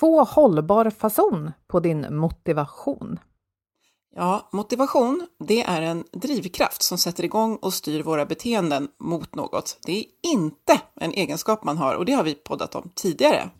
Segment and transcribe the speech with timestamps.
[0.00, 3.18] Få hållbar fason på din motivation.
[4.16, 9.78] Ja, motivation, det är en drivkraft som sätter igång och styr våra beteenden mot något.
[9.86, 13.50] Det är inte en egenskap man har och det har vi poddat om tidigare.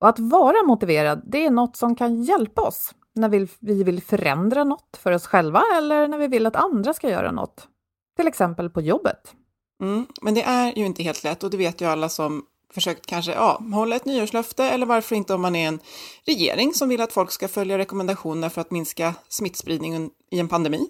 [0.00, 3.28] Och att vara motiverad, det är något som kan hjälpa oss när
[3.60, 7.32] vi vill förändra något för oss själva eller när vi vill att andra ska göra
[7.32, 7.68] något.
[8.16, 9.34] Till exempel på jobbet.
[9.82, 13.06] Mm, men det är ju inte helt lätt och det vet ju alla som försökt
[13.06, 15.80] kanske ja, hålla ett nyårslöfte eller varför inte om man är en
[16.26, 20.88] regering som vill att folk ska följa rekommendationer för att minska smittspridningen i en pandemi.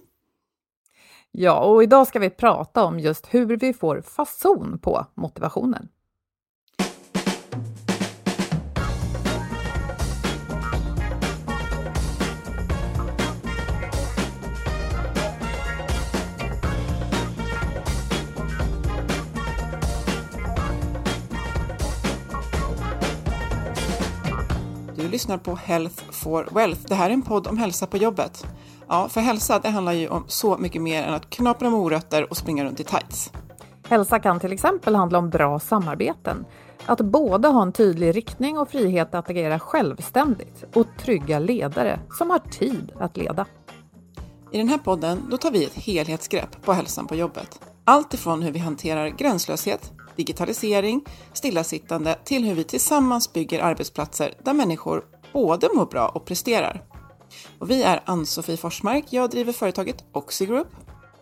[1.30, 5.88] Ja, och idag ska vi prata om just hur vi får fason på motivationen.
[25.12, 26.80] Lyssnar på Health for Wealth.
[26.88, 28.46] Det här är en podd om hälsa på jobbet.
[28.88, 32.36] Ja, för hälsa det handlar ju om så mycket mer än att knapra morötter och
[32.36, 33.32] springa runt i tights.
[33.88, 36.44] Hälsa kan till exempel handla om bra samarbeten.
[36.86, 42.30] Att både ha en tydlig riktning och frihet att agera självständigt och trygga ledare som
[42.30, 43.46] har tid att leda.
[44.52, 47.60] I den här podden då tar vi ett helhetsgrepp på hälsan på jobbet.
[47.84, 49.92] Allt ifrån hur vi hanterar gränslöshet,
[50.22, 56.82] digitalisering, stillasittande till hur vi tillsammans bygger arbetsplatser där människor både mår bra och presterar.
[57.58, 60.68] Och vi är Ann-Sofie Forsmark, jag driver företaget Oxigroup.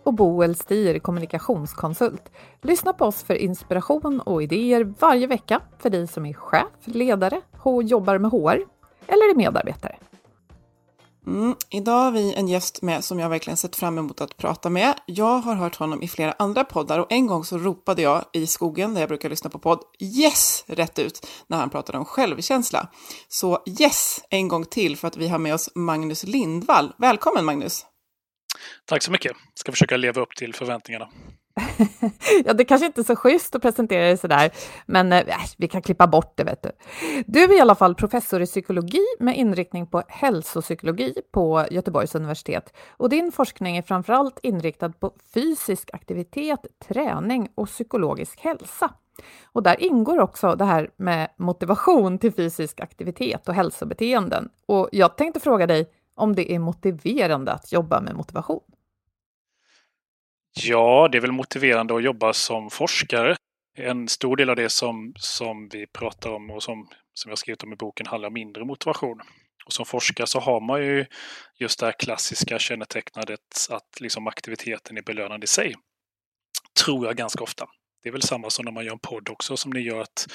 [0.03, 2.31] Och Boel Stier, kommunikationskonsult.
[2.61, 7.41] Lyssna på oss för inspiration och idéer varje vecka för dig som är chef, ledare
[7.61, 8.65] och jobbar med HR
[9.07, 9.95] eller är medarbetare.
[11.27, 14.69] Mm, idag har vi en gäst med som jag verkligen sett fram emot att prata
[14.69, 14.93] med.
[15.05, 18.47] Jag har hört honom i flera andra poddar och en gång så ropade jag i
[18.47, 22.87] skogen där jag brukar lyssna på podd yes rätt ut när han pratade om självkänsla.
[23.27, 26.93] Så yes en gång till för att vi har med oss Magnus Lindvall.
[26.97, 27.85] Välkommen Magnus!
[28.85, 29.31] Tack så mycket.
[29.53, 31.09] Ska försöka leva upp till förväntningarna.
[32.45, 34.51] ja, det kanske inte är så schysst att presentera dig sådär,
[34.85, 35.25] men eh, äh,
[35.57, 36.43] vi kan klippa bort det.
[36.43, 36.71] Vet du.
[37.25, 42.73] du är i alla fall professor i psykologi med inriktning på hälsopsykologi på Göteborgs universitet
[42.97, 48.93] och din forskning är framförallt inriktad på fysisk aktivitet, träning och psykologisk hälsa.
[49.45, 54.49] Och där ingår också det här med motivation till fysisk aktivitet och hälsobeteenden.
[54.65, 58.61] Och jag tänkte fråga dig om det är motiverande att jobba med motivation?
[60.53, 63.35] Ja, det är väl motiverande att jobba som forskare.
[63.77, 67.63] En stor del av det som, som vi pratar om och som, som jag skrivit
[67.63, 69.21] om i boken handlar om mindre motivation.
[69.65, 71.05] Och som forskare så har man ju
[71.59, 75.75] just det här klassiska kännetecknandet att liksom aktiviteten är belönande i sig.
[76.83, 77.65] Tror jag ganska ofta.
[78.03, 80.27] Det är väl samma som när man gör en podd också som ni gör att,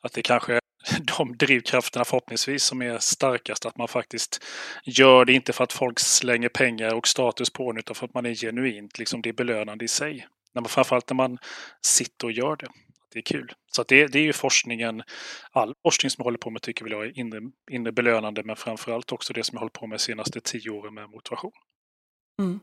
[0.00, 0.60] att det kanske
[1.18, 3.66] de drivkrafterna förhoppningsvis som är starkast.
[3.66, 4.44] Att man faktiskt
[4.84, 8.14] gör det inte för att folk slänger pengar och status på en utan för att
[8.14, 10.26] man är genuint, liksom det är belönande i sig.
[10.54, 11.38] När man, framförallt när man
[11.82, 12.68] sitter och gör det.
[13.12, 13.52] Det är kul.
[13.72, 15.02] Så det, det, är ju forskningen,
[15.50, 17.40] all forskning som jag håller på med tycker jag är inre,
[17.70, 20.94] inre belönande men framförallt också det som jag håller på med de senaste tio åren
[20.94, 21.52] med motivation.
[22.42, 22.60] Mm.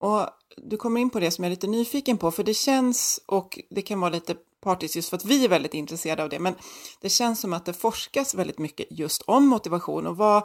[0.00, 3.24] Och du kommer in på det som jag är lite nyfiken på, för det känns,
[3.26, 6.38] och det kan vara lite partiskt just för att vi är väldigt intresserade av det,
[6.38, 6.54] men
[7.00, 10.06] det känns som att det forskas väldigt mycket just om motivation.
[10.06, 10.36] Och vad,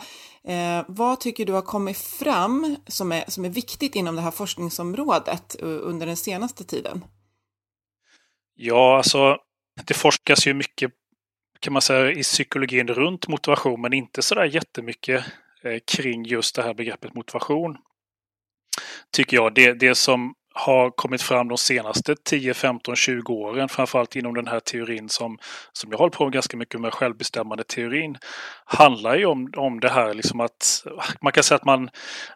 [0.44, 4.32] eh, vad tycker du har kommit fram som är, som är viktigt inom det här
[4.32, 7.06] forskningsområdet under den senaste tiden?
[8.56, 9.38] Ja, alltså
[9.86, 10.92] det forskas ju mycket
[11.60, 15.26] kan man säga i psykologin runt motivation, men inte så där jättemycket
[15.64, 17.78] eh, kring just det här begreppet motivation
[19.12, 19.54] tycker jag.
[19.54, 24.48] Det, det som har kommit fram de senaste 10, 15, 20 åren, framförallt inom den
[24.48, 25.38] här teorin som,
[25.74, 28.18] som jag håller på med ganska mycket med, självbestämmande teorin,
[28.66, 30.84] handlar ju om, om det här liksom att
[31.22, 31.90] man kan säga att man,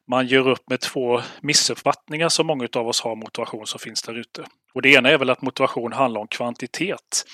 [0.08, 4.20] man gör upp med två missuppfattningar som många av oss har motivation som finns där
[4.20, 4.46] ute.
[4.74, 7.26] Och det ena är väl att motivation handlar om kvantitet.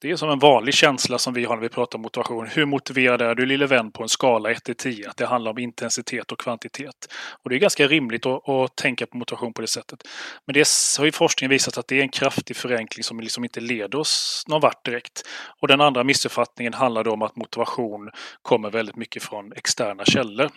[0.00, 2.46] Det är som en vanlig känsla som vi har när vi pratar om motivation.
[2.46, 5.08] Hur motiverad är du lille vän på en skala 1 till 10?
[5.08, 7.12] Att det handlar om intensitet och kvantitet.
[7.42, 10.02] Och det är ganska rimligt att, att, tänka på motivation på det sättet.
[10.46, 10.68] Men det
[10.98, 14.44] har ju forskningen visat att det är en kraftig förenkling som liksom inte leder oss
[14.48, 15.22] någon vart direkt.
[15.60, 18.10] Och den andra missuppfattningen handlar då om att motivation
[18.42, 20.50] kommer väldigt mycket från externa källor.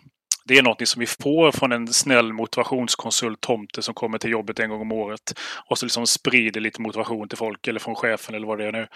[0.50, 4.60] Det är något som vi får från en snäll motivationskonsult, Tomte, som kommer till jobbet
[4.60, 8.36] en gång om året och så liksom sprider lite motivation till folk eller från chefen
[8.36, 8.88] eller vad det är nu.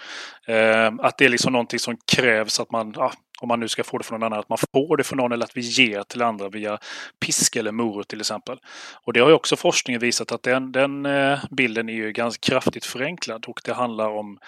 [0.54, 3.84] Eh, att det är liksom någonting som krävs att man, ja, om man nu ska
[3.84, 6.02] få det från någon annan, att man får det från någon eller att vi ger
[6.02, 6.78] till andra via
[7.26, 8.58] pisk eller morot till exempel.
[9.02, 12.50] Och det har ju också forskningen visat att den, den eh, bilden är ju ganska
[12.50, 14.38] kraftigt förenklad och det handlar om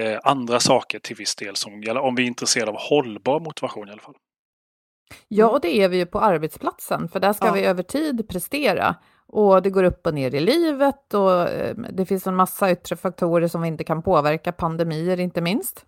[0.00, 3.92] eh, andra saker till viss del, som, om vi är intresserade av hållbar motivation i
[3.92, 4.14] alla fall.
[5.28, 7.52] Ja, och det är vi ju på arbetsplatsen, för där ska ja.
[7.52, 8.94] vi över tid prestera.
[9.26, 12.96] Och det går upp och ner i livet och eh, det finns en massa yttre
[12.96, 15.86] faktorer som vi inte kan påverka, pandemier inte minst.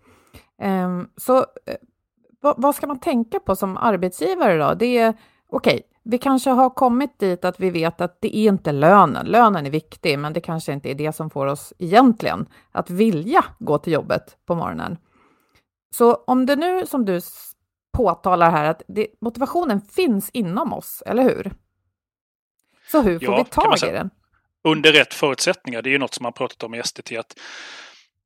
[0.61, 4.73] Ehm, så eh, vad ska man tänka på som arbetsgivare då?
[4.73, 5.13] Det är
[5.49, 9.25] okej, okay, vi kanske har kommit dit att vi vet att det är inte lönen.
[9.25, 13.45] Lönen är viktig, men det kanske inte är det som får oss egentligen att vilja
[13.59, 14.97] gå till jobbet på morgonen.
[15.95, 17.21] Så om det nu som du
[17.95, 21.51] påtalar här att det, motivationen finns inom oss, eller hur?
[22.91, 24.09] Så hur får ja, vi tag i den?
[24.63, 27.37] Under rätt förutsättningar, det är ju något som man pratat om i STT, att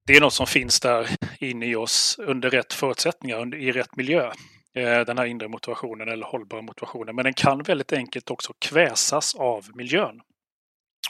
[0.06, 4.32] det är något som finns där inne i oss under rätt förutsättningar, i rätt miljö.
[4.74, 7.16] Eh, den här inre motivationen eller hållbara motivationen.
[7.16, 10.22] Men den kan väldigt enkelt också kväsas av miljön.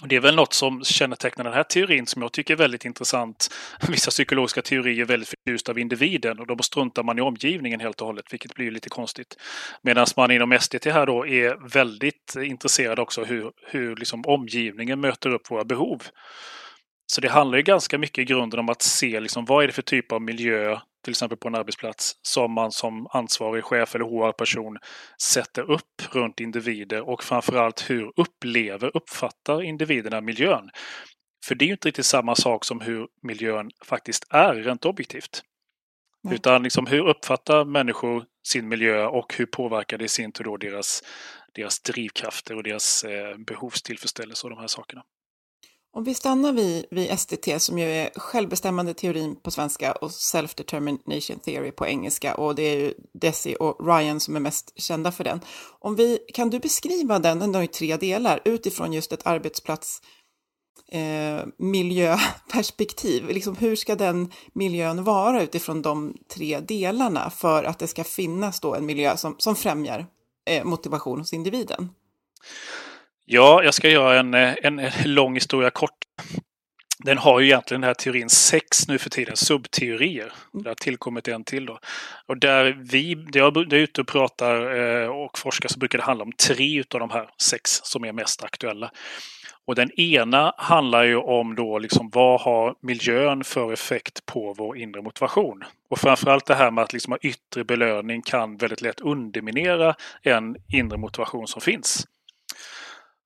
[0.02, 2.86] Och det är väl något som kännetecknar den här teorin som jag tycker är väldigt
[2.86, 3.50] intressant.
[3.88, 8.02] Vissa psykologiska teorier är väldigt förtjusta av individen och då struntar man i omgivningen helt
[8.02, 9.38] och hållet, vilket blir lite konstigt.
[9.82, 15.30] Medan man inom SDT här då är väldigt intresserad också hur, hur liksom omgivningen möter
[15.30, 16.04] upp våra behov.
[17.12, 19.74] Så det handlar ju ganska mycket i grunden om att se liksom, vad är det
[19.74, 24.06] för typ av miljö, till exempel på en arbetsplats, som man som ansvarig chef eller
[24.06, 24.78] HR-person
[25.22, 30.70] sätter upp runt individer och framförallt hur upplever, uppfattar individerna miljön.
[31.46, 35.44] För det är ju inte riktigt samma sak som hur miljön faktiskt är rent objektivt.
[36.24, 36.36] Nej.
[36.36, 40.58] Utan liksom hur uppfattar människor sin miljö och hur påverkar det i sin tur då
[40.58, 41.04] deras,
[41.54, 45.04] deras drivkrafter och deras eh, behovstillfredsställelse och de här sakerna.
[45.92, 51.40] Om vi stannar vid, vid SDT som ju är självbestämmande teorin på svenska och self-determination
[51.40, 55.24] theory på engelska och det är ju Desi och Ryan som är mest kända för
[55.24, 55.40] den.
[55.80, 60.02] Om vi, kan du beskriva den, den har ju tre delar, utifrån just ett arbetsplats
[60.92, 63.28] eh, miljöperspektiv.
[63.30, 68.60] Liksom, hur ska den miljön vara utifrån de tre delarna för att det ska finnas
[68.60, 70.06] då en miljö som, som främjar
[70.46, 71.90] eh, motivation hos individen?
[73.32, 75.98] Ja, jag ska göra en, en lång historia kort.
[76.98, 80.34] Den har ju egentligen den här teorin sex nu för tiden subteorier.
[80.54, 81.80] Det har tillkommit en till då.
[82.28, 86.04] Och där vi, där jag är ute och pratar eh, och forskar så brukar det
[86.04, 88.92] handla om tre utav de här sex som är mest aktuella.
[89.66, 94.78] Och den ena handlar ju om då liksom vad har miljön för effekt på vår
[94.78, 95.64] inre motivation?
[95.90, 100.98] Och framförallt det här med att liksom yttre belöning kan väldigt lätt underminera en inre
[100.98, 102.06] motivation som finns.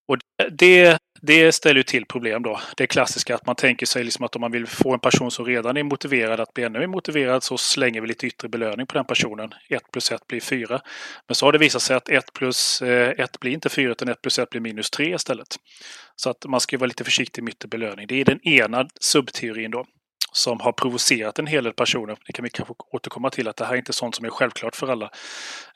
[0.08, 0.18] Och
[0.52, 2.60] det, det ställer ju till problem då.
[2.78, 5.46] Det klassiska att man tänker sig liksom att om man vill få en person som
[5.46, 8.94] redan är motiverad att bli ännu mer motiverad så slänger vi lite yttre belöning på
[8.94, 9.54] den personen.
[9.70, 10.82] 1 plus 1 blir 4.
[11.28, 14.08] Men så har det visat sig att 1 plus eh, 1 blir inte 4 utan
[14.08, 15.48] 1 plus 1 blir minus 3 istället.
[16.16, 18.08] Så att man ska vara lite försiktig med yttre belöning.
[18.08, 19.86] Det är den ena subteorin då
[20.34, 22.18] som har provocerat en hel del personer.
[22.28, 24.76] Det kan vi kanske återkomma till att det här är inte sånt som är självklart
[24.76, 25.10] för alla.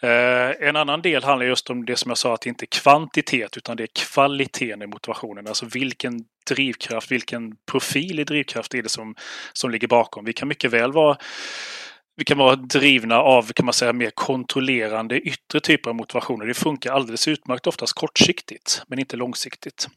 [0.02, 2.80] Eh, en annan del handlar just om det som jag sa att det inte är
[2.82, 5.48] kvantitet utan det är kvaliteten i motivationen.
[5.48, 6.20] Alltså vilken
[6.50, 9.16] drivkraft, vilken profil i drivkraft är det som,
[9.54, 10.26] som ligger bakom.
[10.26, 11.18] Vi kan mycket väl vara
[12.20, 16.46] vi kan vara drivna av kan man säga, mer kontrollerande yttre typer av motivationer.
[16.46, 19.88] Det funkar alldeles utmärkt oftast kortsiktigt men inte långsiktigt.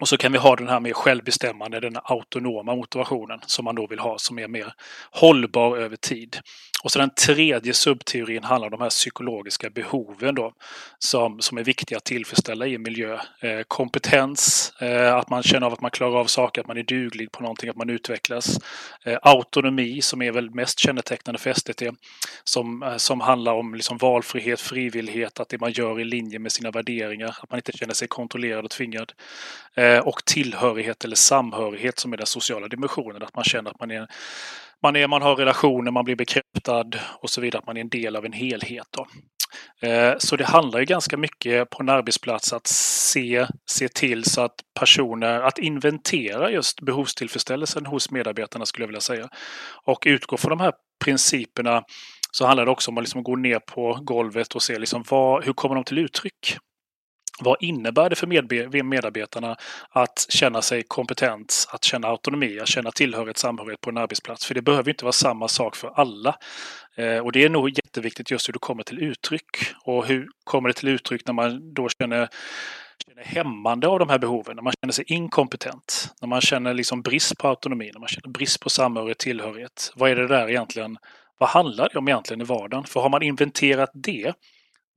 [0.00, 3.86] Och så kan vi ha den här mer självbestämmande, den autonoma motivationen som man då
[3.86, 4.72] vill ha som är mer
[5.10, 6.36] hållbar över tid.
[6.82, 10.52] Och så den tredje subteorin handlar om de här psykologiska behoven då
[10.98, 13.18] som, som är viktiga att tillfredsställa i en miljö.
[13.40, 16.82] Eh, kompetens, eh, att man känner av att man klarar av saker, att man är
[16.82, 18.58] duglig på någonting, att man utvecklas.
[19.04, 21.82] Eh, autonomi som är väl mest kännetecknande för STT
[22.44, 26.38] som, eh, som handlar om liksom valfrihet, frivillighet, att det man gör är i linje
[26.38, 29.12] med sina värderingar, att man inte känner sig kontrollerad och tvingad.
[29.74, 33.90] Eh, och tillhörighet eller samhörighet som är den sociala dimensionen, att man känner att man
[33.90, 34.08] är
[34.82, 36.90] man, är, man har relationer, man blir bekräftad
[37.22, 38.86] och så vidare, att man är en del av en helhet.
[38.90, 39.06] Då.
[39.88, 44.40] Eh, så det handlar ju ganska mycket på en arbetsplats att se, se till så
[44.40, 49.28] att personer, att inventera just behovstillfredsställelsen hos medarbetarna skulle jag vilja säga.
[49.84, 50.72] Och utgå från de här
[51.04, 51.82] principerna
[52.30, 55.44] så handlar det också om att liksom gå ner på golvet och se liksom vad,
[55.44, 56.58] hur kommer de till uttryck?
[57.40, 59.56] Vad innebär det för medarbetarna
[59.90, 64.46] att känna sig kompetent, att känna autonomi, att känna tillhörighet, samhörighet på en arbetsplats?
[64.46, 66.36] För det behöver inte vara samma sak för alla.
[66.96, 69.56] Eh, och det är nog jätteviktigt just hur det kommer till uttryck.
[69.84, 72.28] Och hur kommer det till uttryck när man då känner
[73.08, 77.02] känner hämmande av de här behoven, när man känner sig inkompetent, när man känner liksom
[77.02, 79.92] brist på autonomi, när man känner brist på samhörighet, tillhörighet.
[79.96, 80.98] Vad är det där egentligen?
[81.38, 82.84] Vad handlar det om egentligen i vardagen?
[82.84, 84.34] För har man inventerat det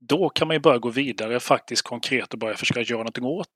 [0.08, 3.48] då kan man ju börja gå vidare faktiskt konkret och börja försöka göra någonting åt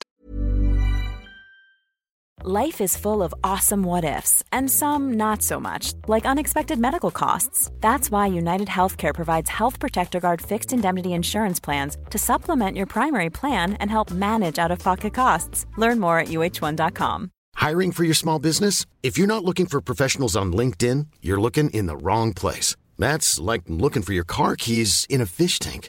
[2.44, 7.10] Life is full of awesome what ifs, and some not so much, like unexpected medical
[7.10, 7.70] costs.
[7.80, 12.86] That's why United Healthcare provides Health Protector Guard fixed indemnity insurance plans to supplement your
[12.86, 15.66] primary plan and help manage out of pocket costs.
[15.78, 17.30] Learn more at uh1.com.
[17.54, 18.84] Hiring for your small business?
[19.02, 22.76] If you're not looking for professionals on LinkedIn, you're looking in the wrong place.
[22.98, 25.88] That's like looking for your car keys in a fish tank.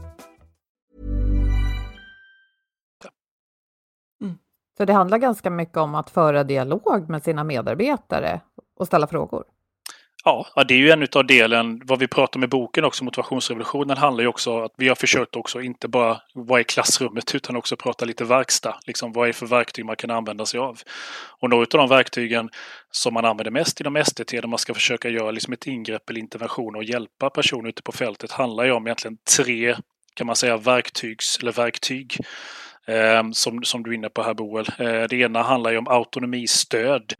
[4.81, 8.41] Så det handlar ganska mycket om att föra dialog med sina medarbetare
[8.79, 9.43] och ställa frågor.
[10.25, 13.97] Ja, det är ju en av delen, vad vi pratar om i boken också, motivationsrevolutionen,
[13.97, 17.55] handlar ju också om att vi har försökt också inte bara vad är klassrummet utan
[17.55, 18.79] också prata lite verkstad.
[18.87, 20.79] Liksom vad är för verktyg man kan använda sig av?
[21.39, 22.49] Och några av de verktygen
[22.91, 26.19] som man använder mest inom STT när man ska försöka göra liksom ett ingrepp eller
[26.19, 29.75] intervention och hjälpa personer ute på fältet handlar ju om egentligen tre,
[30.13, 32.17] kan man säga, verktygs eller verktyg.
[32.87, 34.65] Eh, som, som du är inne på här Boel.
[34.79, 37.13] Eh, det ena handlar ju om autonomistöd.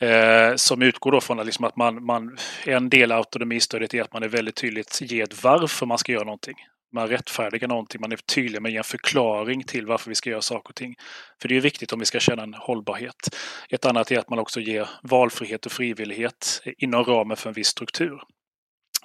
[0.00, 4.02] Eh, som utgår då från att, liksom att man, man, en del av autonomistödet är
[4.02, 6.56] att man är väldigt tydligt ger varför man ska göra någonting.
[6.94, 10.68] Man rättfärdigar någonting, man är tydlig med en förklaring till varför vi ska göra saker
[10.68, 10.94] och ting.
[11.42, 13.36] För det är viktigt om vi ska känna en hållbarhet.
[13.70, 17.68] Ett annat är att man också ger valfrihet och frivillighet inom ramen för en viss
[17.68, 18.20] struktur.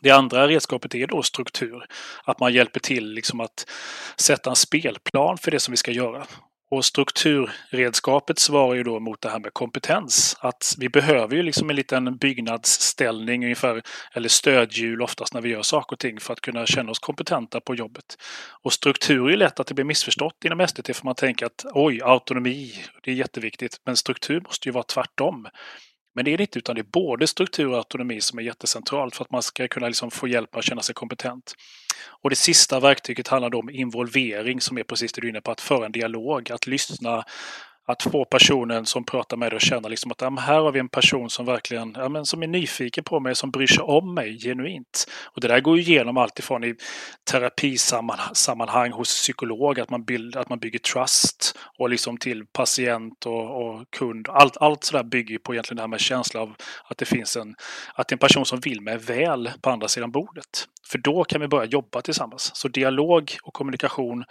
[0.02, 1.86] Det andra redskapet är då struktur.
[2.24, 3.66] Att man hjälper till liksom att
[4.18, 6.28] sätta en spelplan för det som vi ska göra.
[6.72, 10.38] Och strukturredskapet svarar ju då mot det här med kompetens.
[10.40, 13.82] Att vi behöver ju liksom en liten byggnadsställning ungefär,
[14.14, 17.62] eller stödhjul oftast när vi gör saker och ting för att kunna känna oss kompetenta
[17.62, 18.06] på jobbet.
[18.64, 21.66] Och struktur är ju lätt att det blir missförstått inom STT för man tänker att
[21.74, 22.74] oj, autonomi,
[23.04, 23.82] det är jätteviktigt.
[23.86, 25.48] Men struktur måste ju vara tvärtom.
[26.18, 29.16] Men det är det inte, utan det är både struktur och autonomi som är jättecentralt
[29.16, 31.56] för att man ska kunna liksom få hjälp att känna sig kompetent.
[32.22, 35.42] Och det sista verktyget handlar då om involvering som är precis det du är inne
[35.42, 37.24] på, att föra en dialog, att lyssna,
[37.88, 40.80] att få personen som pratar med dig att känna liksom att ja, här har vi
[40.80, 44.14] en person som verkligen ja, men som är nyfiken på mig, som bryr sig om
[44.14, 45.06] mig genuint.
[45.26, 46.76] Och det där går ju igenom alltifrån i
[47.32, 53.68] terapisammanhang hos psykolog, att man, bild, att man bygger trust och liksom till patient och,
[53.68, 54.28] och kund.
[54.30, 56.56] Allt, allt sådär bygger på egentligen det här med känsla av
[56.90, 57.56] att det finns en,
[57.94, 60.68] att det är en person som vill mig väl på andra sidan bordet.
[60.92, 62.52] För då kan vi börja jobba tillsammans.
[62.56, 64.24] Så dialog och kommunikation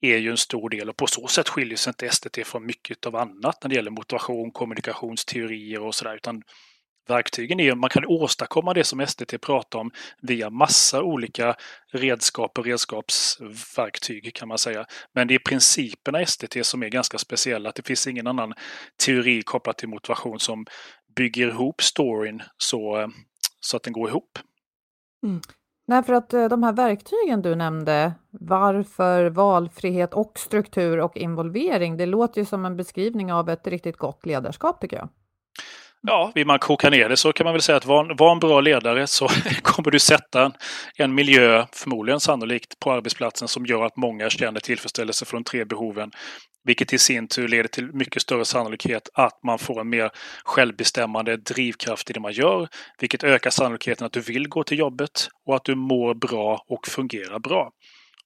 [0.00, 3.06] är ju en stor del och på så sätt skiljer sig inte STT från mycket
[3.06, 6.16] av annat när det gäller motivation, kommunikationsteorier och sådär.
[6.16, 6.42] Utan
[7.08, 9.90] verktygen är man kan åstadkomma det som STT pratar om
[10.22, 11.54] via massa olika
[11.92, 14.86] redskap och redskapsverktyg kan man säga.
[15.14, 17.68] Men det är principerna STT som är ganska speciella.
[17.68, 18.54] Att det finns ingen annan
[19.04, 20.66] teori kopplat till motivation som
[21.16, 23.08] bygger ihop storyn så, eh,
[23.60, 24.38] så att den går ihop.
[25.26, 25.40] Mm.
[25.88, 31.96] Nej, för att eh, de här verktygen du nämnde, varför, valfrihet och struktur och involvering,
[31.96, 35.08] det låter ju som en beskrivning av ett riktigt gott ledarskap tycker jag.
[36.02, 38.32] Ja, vill man koka ner det så kan man väl säga att var en, var
[38.32, 39.28] en bra ledare så
[39.62, 40.52] kommer du sätta en,
[40.96, 45.64] en miljö, förmodligen sannolikt, på arbetsplatsen som gör att många känner tillfredsställelse för de tre
[45.64, 46.10] behoven.
[46.68, 50.10] Vilket i sin tur leder till mycket större sannolikhet att man får en mer
[50.44, 52.68] självbestämmande drivkraft i det man gör.
[53.00, 56.86] Vilket ökar sannolikheten att du vill gå till jobbet och att du mår bra och
[56.86, 57.70] fungerar bra.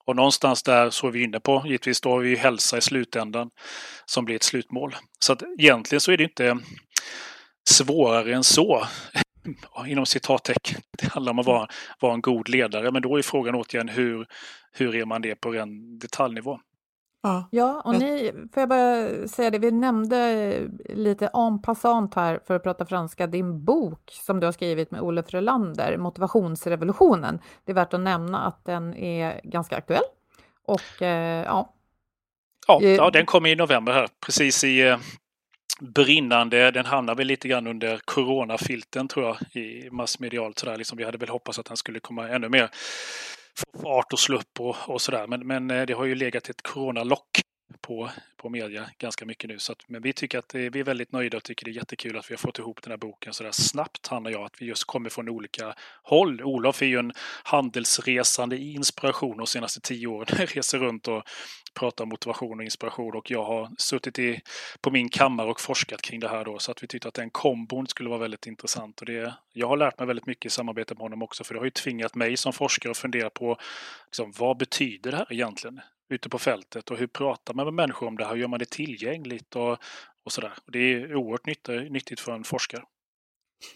[0.06, 3.50] Och någonstans där så är vi inne på, givetvis då har vi hälsa i slutändan
[4.06, 4.96] som blir ett slutmål.
[5.18, 6.58] Så att egentligen så är det inte
[7.70, 8.86] svårare än så.
[9.86, 10.80] Inom citattecken.
[10.98, 11.68] Det handlar om att vara,
[12.00, 12.90] vara en god ledare.
[12.90, 14.26] Men då är frågan återigen hur,
[14.72, 16.60] hur är man det på en detaljnivå?
[17.22, 22.40] Ja, ja och ni, får jag bara säga det, vi nämnde lite en passant här
[22.46, 27.40] för att prata franska, din bok som du har skrivit med Olof Frölander, Motivationsrevolutionen.
[27.64, 30.02] Det är värt att nämna att den är ganska aktuell.
[30.66, 31.74] Och eh, ja.
[32.66, 34.98] Ja, ja, den kom i november här, precis i eh,
[35.80, 40.76] brinnande, den hamnar väl lite grann under coronafilten tror jag i massmedialt sådär.
[40.76, 42.70] Liksom vi hade väl hoppats att den skulle komma ännu mer
[43.58, 45.26] få fart och slå upp och, och sådär.
[45.26, 47.42] Men, men eh, det har ju legat ett coronalock
[47.92, 49.58] på, på media ganska mycket nu.
[49.58, 51.74] Så att, men vi tycker att det, vi är väldigt nöjda och tycker det är
[51.74, 54.44] jättekul att vi har fått ihop den här boken så där snabbt, Hanna och jag,
[54.44, 56.42] att vi just kommer från olika håll.
[56.42, 61.22] Olof är ju en handelsresande inspiration de senaste tio åren, reser runt och
[61.74, 64.40] pratar motivation och inspiration och jag har suttit i,
[64.80, 67.30] på min kammare och forskat kring det här då så att vi tyckte att den
[67.30, 69.00] kombon skulle vara väldigt intressant.
[69.00, 71.60] Och det, jag har lärt mig väldigt mycket i samarbete med honom också för det
[71.60, 73.56] har ju tvingat mig som forskare att fundera på
[74.06, 75.80] liksom, vad betyder det här egentligen?
[76.12, 78.32] Ute på fältet och hur pratar man med människor om det här?
[78.32, 79.78] Hur gör man det tillgängligt och,
[80.24, 80.52] och sådär?
[80.66, 81.46] Det är oerhört
[81.90, 82.82] nyttigt för en forskare.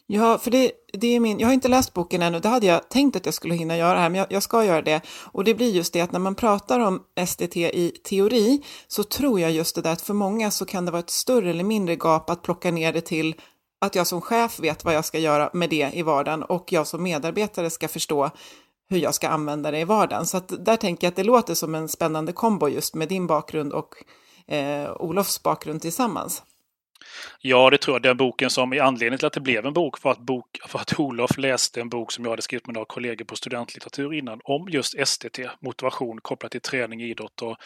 [0.06, 2.88] Ja, för det, det är min, jag har inte läst boken ännu, det hade jag
[2.88, 5.00] tänkt att jag skulle hinna göra här, men jag, jag, ska göra det.
[5.32, 9.40] Och det blir just det att när man pratar om SDT i teori så tror
[9.40, 11.96] jag just det där att för många så kan det vara ett större eller mindre
[11.96, 13.34] gap att plocka ner det till
[13.80, 16.86] att jag som chef vet vad jag ska göra med det i vardagen och jag
[16.86, 18.30] som medarbetare ska förstå
[18.88, 20.26] hur jag ska använda det i vardagen.
[20.26, 23.26] Så att där tänker jag att det låter som en spännande kombo just med din
[23.26, 23.94] bakgrund och
[24.46, 26.42] eh, Olofs bakgrund tillsammans.
[27.40, 28.02] Ja, det tror jag.
[28.02, 30.78] Den boken som är anledningen till att det blev en bok var att, bok, för
[30.78, 34.40] att Olof läste en bok som jag hade skrivit med några kollegor på studentlitteratur innan
[34.44, 37.56] om just STT, motivation kopplat till träning, idrott och,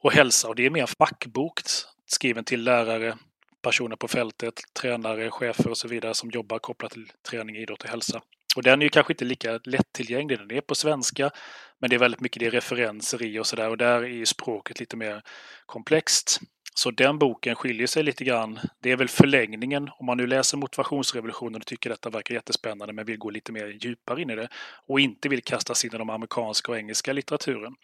[0.00, 0.48] och hälsa.
[0.48, 1.60] Och det är mer fackbok
[2.06, 3.16] skriven till lärare,
[3.62, 7.90] personer på fältet, tränare, chefer och så vidare som jobbar kopplat till träning, idrott och
[7.90, 8.22] hälsa.
[8.56, 10.38] Och den är ju kanske inte lika lättillgänglig.
[10.38, 11.30] Den är på svenska,
[11.78, 13.68] men det är väldigt mycket det är referenser i och sådär.
[13.68, 15.22] Och där är ju språket lite mer
[15.66, 16.40] komplext.
[16.74, 18.58] Så den boken skiljer sig lite grann.
[18.82, 19.90] Det är väl förlängningen.
[19.98, 23.66] Om man nu läser Motivationsrevolutionen och tycker detta verkar jättespännande men vill gå lite mer
[23.66, 24.48] djupare in i det
[24.88, 27.74] och inte vill kasta sig in i de amerikanska och engelska litteraturen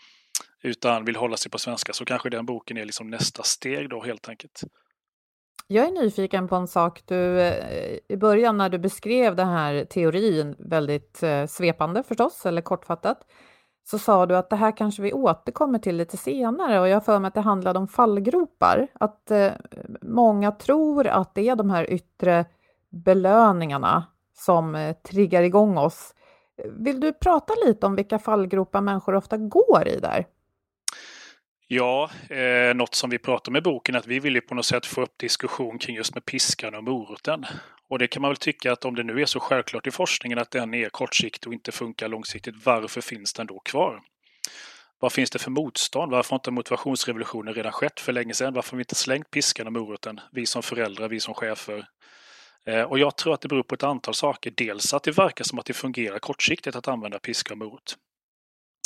[0.62, 4.02] utan vill hålla sig på svenska så kanske den boken är liksom nästa steg då
[4.02, 4.62] helt enkelt.
[5.72, 7.02] Jag är nyfiken på en sak.
[7.06, 12.62] Du, eh, I början när du beskrev den här teorin, väldigt eh, svepande förstås, eller
[12.62, 13.18] kortfattat,
[13.84, 17.00] så sa du att det här kanske vi återkommer till lite senare och jag har
[17.00, 18.88] för mig att det handlade om fallgropar.
[18.92, 19.52] Att eh,
[20.02, 22.44] många tror att det är de här yttre
[22.90, 24.04] belöningarna
[24.36, 26.14] som triggar igång oss.
[26.64, 30.26] Vill du prata lite om vilka fallgropar människor ofta går i där?
[31.74, 34.54] Ja, eh, något som vi pratar om i boken är att vi vill ju på
[34.54, 37.46] något sätt få upp diskussion kring just med piskan och moroten.
[37.88, 40.38] Och det kan man väl tycka att om det nu är så självklart i forskningen
[40.38, 44.00] att den är kortsiktig och inte funkar långsiktigt, varför finns den då kvar?
[45.00, 46.12] Vad finns det för motstånd?
[46.12, 48.54] Varför har inte motivationsrevolutionen redan skett för länge sedan?
[48.54, 50.20] Varför har vi inte slängt piskan och moroten?
[50.32, 51.86] Vi som föräldrar, vi som chefer.
[52.66, 54.52] Eh, och jag tror att det beror på ett antal saker.
[54.56, 57.96] Dels att det verkar som att det fungerar kortsiktigt att använda piska och morot.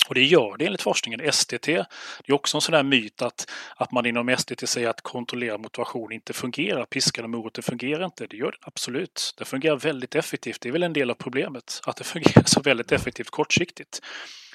[0.07, 1.33] Och det gör det enligt forskningen.
[1.33, 1.87] STT, det
[2.27, 6.13] är också en sån där myt att, att man inom STT säger att kontrollerad motivation
[6.13, 6.85] inte fungerar.
[6.85, 8.27] Piskan och moroten fungerar inte.
[8.27, 9.35] Det gör det absolut.
[9.39, 10.61] Det fungerar väldigt effektivt.
[10.61, 14.01] Det är väl en del av problemet, att det fungerar så väldigt effektivt kortsiktigt.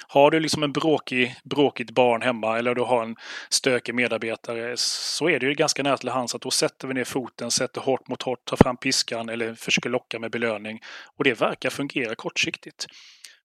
[0.07, 3.15] Har du liksom en bråkig, bråkigt barn hemma eller du har en
[3.49, 7.03] stökig medarbetare så är det ju ganska nära till hands att då sätter vi ner
[7.03, 10.79] foten, sätter hårt mot hårt, tar fram piskan eller försöker locka med belöning.
[11.17, 12.87] Och det verkar fungera kortsiktigt.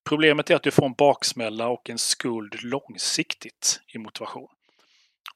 [0.07, 4.49] Problemet är att du får en baksmälla och en skuld långsiktigt i motivation.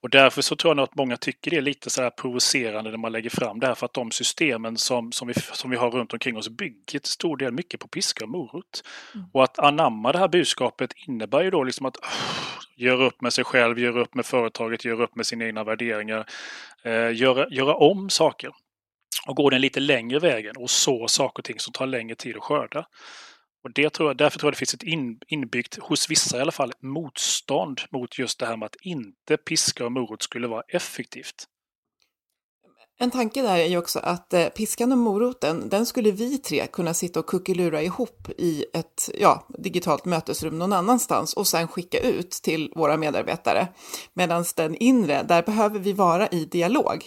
[0.02, 2.98] Och därför så tror jag att många tycker det är lite så här provocerande när
[2.98, 5.90] man lägger fram det här för att de systemen som, som, vi, som vi har
[5.90, 8.82] runt omkring oss bygger till stor del mycket på piska och morot.
[9.14, 9.26] Mm.
[9.32, 12.02] Och att anamma det här budskapet innebär ju då liksom att uh,
[12.76, 16.26] göra upp med sig själv, göra upp med företaget, göra upp med sina egna värderingar,
[16.86, 18.50] uh, göra, göra om saker.
[19.26, 22.36] Och gå den lite längre vägen och så saker och ting som tar längre tid
[22.36, 22.86] att skörda.
[23.64, 26.40] Och det tror jag, därför tror jag det finns ett in, inbyggt, hos vissa i
[26.40, 30.62] alla fall, motstånd mot just det här med att inte piska och morot skulle vara
[30.68, 31.46] effektivt.
[33.02, 36.66] En tanke där är ju också att eh, piskan och moroten, den skulle vi tre
[36.66, 41.98] kunna sitta och kuckelura ihop i ett ja, digitalt mötesrum någon annanstans och sen skicka
[41.98, 43.68] ut till våra medarbetare.
[44.14, 47.04] Medan den inre, där behöver vi vara i dialog.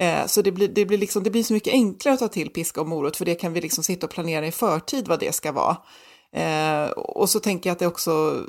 [0.00, 2.50] Eh, så det blir, det, blir liksom, det blir så mycket enklare att ta till
[2.50, 5.34] piska och morot, för det kan vi liksom sitta och planera i förtid vad det
[5.34, 5.76] ska vara.
[6.36, 8.42] Eh, och så tänker jag att det också,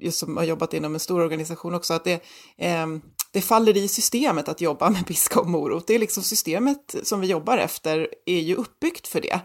[0.00, 2.22] just som har jobbat inom en stor organisation också, att det,
[2.58, 2.86] eh,
[3.32, 5.86] det faller i systemet att jobba med piska och morot.
[5.86, 9.40] Det är liksom systemet som vi jobbar efter är ju uppbyggt för det.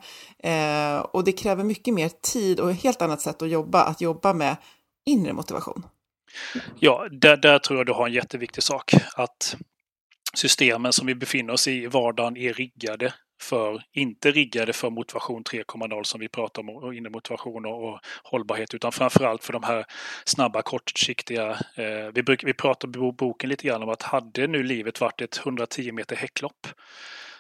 [0.49, 4.01] Eh, och det kräver mycket mer tid och ett helt annat sätt att jobba, att
[4.01, 4.55] jobba med
[5.05, 5.85] inre motivation.
[6.79, 8.93] Ja, där, där tror jag du har en jätteviktig sak.
[9.15, 9.55] Att
[10.35, 15.43] systemen som vi befinner oss i i vardagen är riggade för, inte riggade för motivation
[15.43, 19.63] 3.0 som vi pratar om, och inre motivation och, och hållbarhet, utan framförallt för de
[19.63, 19.85] här
[20.25, 21.49] snabba, kortsiktiga.
[21.75, 25.21] Eh, vi, bruk, vi pratar i boken lite grann om att hade nu livet varit
[25.21, 26.67] ett 110 meter häcklopp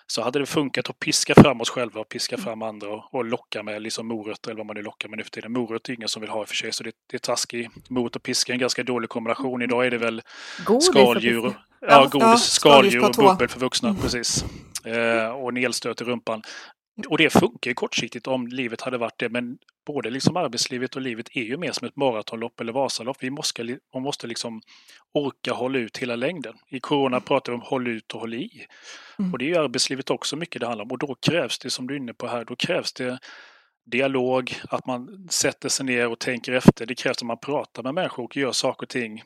[0.07, 3.25] så hade det funkat att piska fram oss själva och piska fram andra och, och
[3.25, 5.51] locka med liksom morötter eller vad man nu lockar med nu för tiden.
[5.51, 7.69] Morötter är ingen som vill ha i och för sig så det, det är taskig.
[7.89, 9.61] Morot och piska är en ganska dålig kombination.
[9.61, 10.21] Idag är det väl
[10.65, 11.53] Godis skaldjur.
[11.81, 14.45] Ja, godis, ja, skaldjur och bubbel för vuxna, precis.
[14.85, 16.41] Eh, och en elstöt i rumpan.
[17.07, 21.01] Och det funkar ju kortsiktigt om livet hade varit det, men både liksom arbetslivet och
[21.01, 23.17] livet är ju mer som ett maratonlopp eller Vasalopp.
[23.19, 24.61] Vi måste, man måste liksom
[25.13, 26.53] orka hålla ut hela längden.
[26.69, 28.65] I corona pratar vi om håll ut och håll i.
[29.19, 29.31] Mm.
[29.31, 30.91] Och det är ju arbetslivet också mycket det handlar om.
[30.91, 33.19] Och då krävs det, som du är inne på här, då krävs det
[33.85, 36.85] dialog, att man sätter sig ner och tänker efter.
[36.85, 39.23] Det krävs att man pratar med människor och gör saker och ting.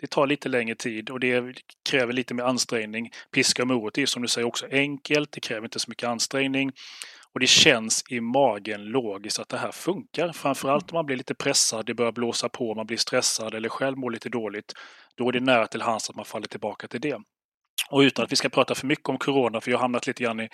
[0.00, 3.10] Det tar lite längre tid och det kräver lite mer ansträngning.
[3.34, 6.72] Piska och morot är som du säger också enkelt, det kräver inte så mycket ansträngning.
[7.34, 10.32] Och det känns i magen logiskt att det här funkar.
[10.32, 13.98] Framförallt om man blir lite pressad, det börjar blåsa på, man blir stressad eller själv
[13.98, 14.72] mår lite dåligt.
[15.14, 17.18] Då är det nära till hands att man faller tillbaka till det.
[17.90, 20.22] Och utan att vi ska prata för mycket om corona, för jag har hamnat lite
[20.22, 20.48] grann i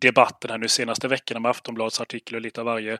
[0.00, 2.98] debatten här nu senaste veckorna med Aftonbladets artikel och lite av varje.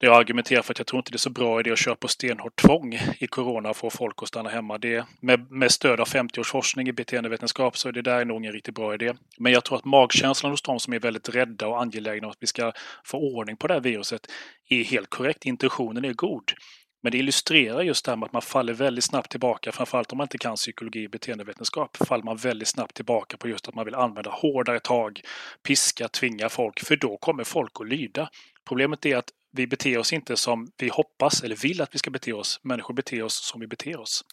[0.00, 1.96] Där jag argumenterar för att jag tror inte det är så bra idé att köra
[1.96, 4.78] på stenhårt tvång i corona och få folk att stanna hemma.
[4.78, 8.40] Det, med, med stöd av 50 års forskning i beteendevetenskap så är det där nog
[8.40, 9.12] ingen riktigt bra idé.
[9.38, 12.38] Men jag tror att magkänslan hos de som är väldigt rädda och angelägna om att
[12.40, 12.72] vi ska
[13.04, 14.26] få ordning på det här viruset
[14.68, 15.46] är helt korrekt.
[15.46, 16.52] Intentionen är god.
[17.02, 20.18] Men det illustrerar just det här med att man faller väldigt snabbt tillbaka, framförallt om
[20.18, 23.84] man inte kan psykologi och beteendevetenskap, faller man väldigt snabbt tillbaka på just att man
[23.84, 25.20] vill använda hårdare tag,
[25.62, 28.28] piska, tvinga folk, för då kommer folk att lyda.
[28.68, 32.10] Problemet är att vi beter oss inte som vi hoppas eller vill att vi ska
[32.10, 32.60] bete oss.
[32.62, 34.24] Människor beter oss som vi beter oss.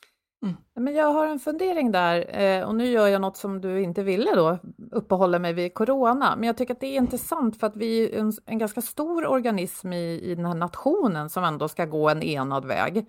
[0.43, 0.55] Mm.
[0.75, 4.03] Men jag har en fundering där eh, och nu gör jag något som du inte
[4.03, 4.57] ville då,
[4.91, 6.35] uppehålla mig vid corona.
[6.35, 9.25] Men jag tycker att det är intressant för att vi är en, en ganska stor
[9.27, 13.05] organism i, i den här nationen som ändå ska gå en enad väg.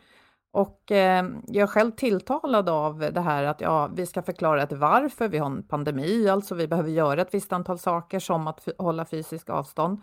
[0.53, 4.73] Och eh, jag är själv tilltalad av det här att ja, vi ska förklara ett
[4.73, 5.29] varför.
[5.29, 9.05] Vi har en pandemi, alltså vi behöver göra ett visst antal saker som att hålla
[9.05, 10.01] fysisk avstånd.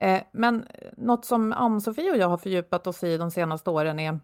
[0.00, 3.98] Eh, men eh, något som Ann-Sofie och jag har fördjupat oss i de senaste åren
[3.98, 4.20] är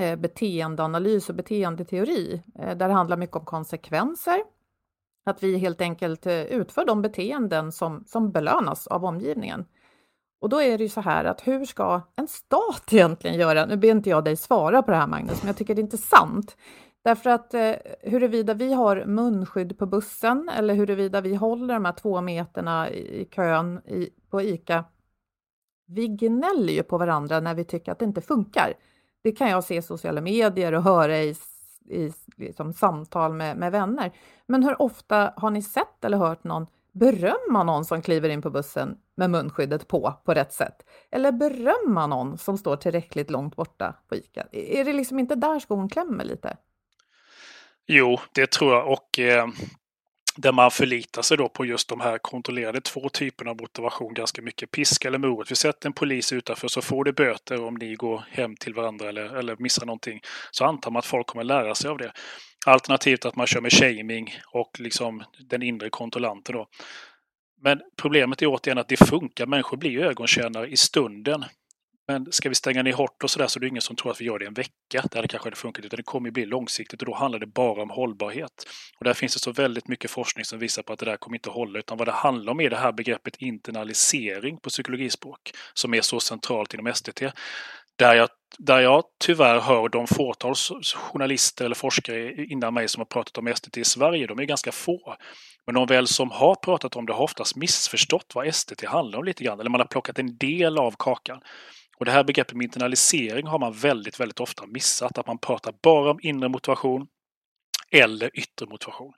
[0.00, 4.42] eh, beteendeanalys och beteendeteori, eh, där det handlar mycket om konsekvenser.
[5.26, 9.64] Att vi helt enkelt eh, utför de beteenden som, som belönas av omgivningen.
[10.40, 13.66] Och då är det ju så här att hur ska en stat egentligen göra?
[13.66, 15.82] Nu ber inte jag dig svara på det här Magnus, men jag tycker det är
[15.82, 16.56] intressant.
[17.04, 21.92] Därför att eh, huruvida vi har munskydd på bussen eller huruvida vi håller de här
[21.92, 24.84] två meterna i i kön i, på ICA,
[25.86, 28.74] vi gnäller ju på varandra när vi tycker att det inte funkar.
[29.22, 31.34] Det kan jag se i sociala medier och höra i,
[31.88, 34.12] i liksom, samtal med, med vänner.
[34.46, 38.50] Men hur ofta har ni sett eller hört någon berömma någon som kliver in på
[38.50, 40.86] bussen med munskyddet på, på rätt sätt?
[41.10, 44.46] Eller berömma någon som står tillräckligt långt borta på ICA?
[44.52, 46.56] Är det liksom inte där skon klämmer lite?
[47.86, 48.92] Jo, det tror jag.
[48.92, 49.46] Och eh,
[50.36, 54.42] där man förlitar sig då på just de här kontrollerade två typerna av motivation ganska
[54.42, 54.70] mycket.
[54.70, 55.50] Piska eller morot.
[55.50, 59.08] Vi sätter en polis utanför så får du böter om ni går hem till varandra
[59.08, 60.20] eller, eller missar någonting.
[60.50, 62.12] Så antar man att folk kommer lära sig av det.
[62.66, 66.66] Alternativt att man kör med shaming och liksom den inre kontrollanten då.
[67.62, 69.46] Men problemet är återigen att det funkar.
[69.46, 71.44] Människor blir ögonkännare ögontjänare i stunden.
[72.08, 74.20] Men ska vi stänga ner hårt och sådär så är det ingen som tror att
[74.20, 74.72] vi gör det en vecka.
[75.10, 75.84] Det hade kanske hade funkat.
[75.84, 78.66] Utan det kommer bli långsiktigt och då handlar det bara om hållbarhet.
[78.98, 81.36] Och där finns det så väldigt mycket forskning som visar på att det där kommer
[81.36, 81.78] inte hålla.
[81.78, 85.52] Utan vad det handlar om är det här begreppet internalisering på psykologispråk.
[85.74, 87.22] Som är så centralt inom STT.
[87.96, 90.54] Där jag, där jag tyvärr hör de fåtal
[90.94, 94.72] journalister eller forskare innan mig som har pratat om STT i Sverige, de är ganska
[94.72, 95.16] få.
[95.66, 99.24] Men de väl som har pratat om det har oftast missförstått vad STT handlar om
[99.24, 99.60] lite grann.
[99.60, 101.40] Eller man har plockat en del av kakan.
[101.96, 105.18] Och det här begreppet med internalisering har man väldigt, väldigt ofta missat.
[105.18, 107.06] Att man pratar bara om inre motivation
[107.90, 109.12] eller yttre motivation.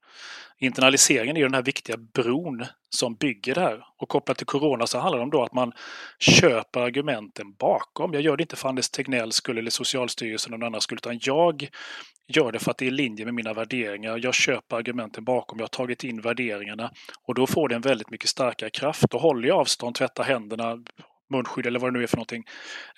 [0.58, 3.84] Internaliseringen är den här viktiga bron som bygger det här.
[3.98, 5.72] Och kopplat till corona så handlar det om då att man
[6.18, 8.12] köper argumenten bakom.
[8.12, 11.18] Jag gör det inte för Anders Tegnells skull eller Socialstyrelsen eller någon annan skull, utan
[11.22, 11.68] jag
[12.28, 14.20] gör det för att det är i linje med mina värderingar.
[14.22, 16.90] Jag köper argumenten bakom, jag har tagit in värderingarna
[17.22, 19.10] och då får det en väldigt mycket starkare kraft.
[19.10, 20.78] Då håller jag avstånd, tvättar händerna,
[21.30, 22.44] munskydd eller vad det nu är för någonting.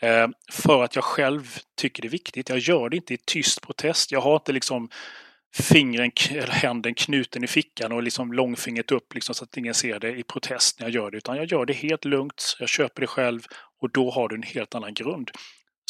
[0.01, 2.49] Eh, för att jag själv tycker det är viktigt.
[2.49, 4.13] Jag gör det inte i tyst protest.
[4.13, 4.89] Jag har inte liksom
[5.57, 10.01] fingren eller händen knuten i fickan och liksom långfingret upp liksom så att ingen ser
[10.01, 11.17] det i protest när jag gör det.
[11.17, 12.57] Utan jag gör det helt lugnt.
[12.59, 13.43] Jag köper det själv
[13.81, 15.31] och då har du en helt annan grund.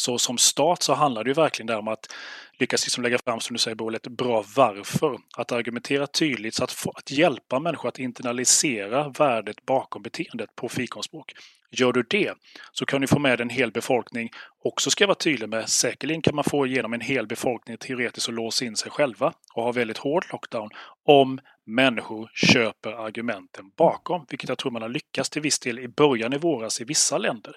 [0.01, 2.13] Så som stat så handlar det ju verkligen där om att
[2.59, 5.17] lyckas liksom lägga fram, som du säger Boel, ett bra varför.
[5.37, 10.69] Att argumentera tydligt så att, få, att hjälpa människor att internalisera värdet bakom beteendet på
[10.69, 11.33] fikonspråk.
[11.71, 12.33] Gör du det
[12.71, 14.29] så kan du få med en hel befolkning.
[14.63, 18.29] Också ska jag vara tydlig med, säkerligen kan man få igenom en hel befolkning teoretiskt
[18.29, 20.69] att låsa in sig själva och ha väldigt hård lockdown
[21.05, 25.87] om människor köper argumenten bakom, vilket jag tror man har lyckats till viss del i
[25.87, 27.55] början i våras i vissa länder.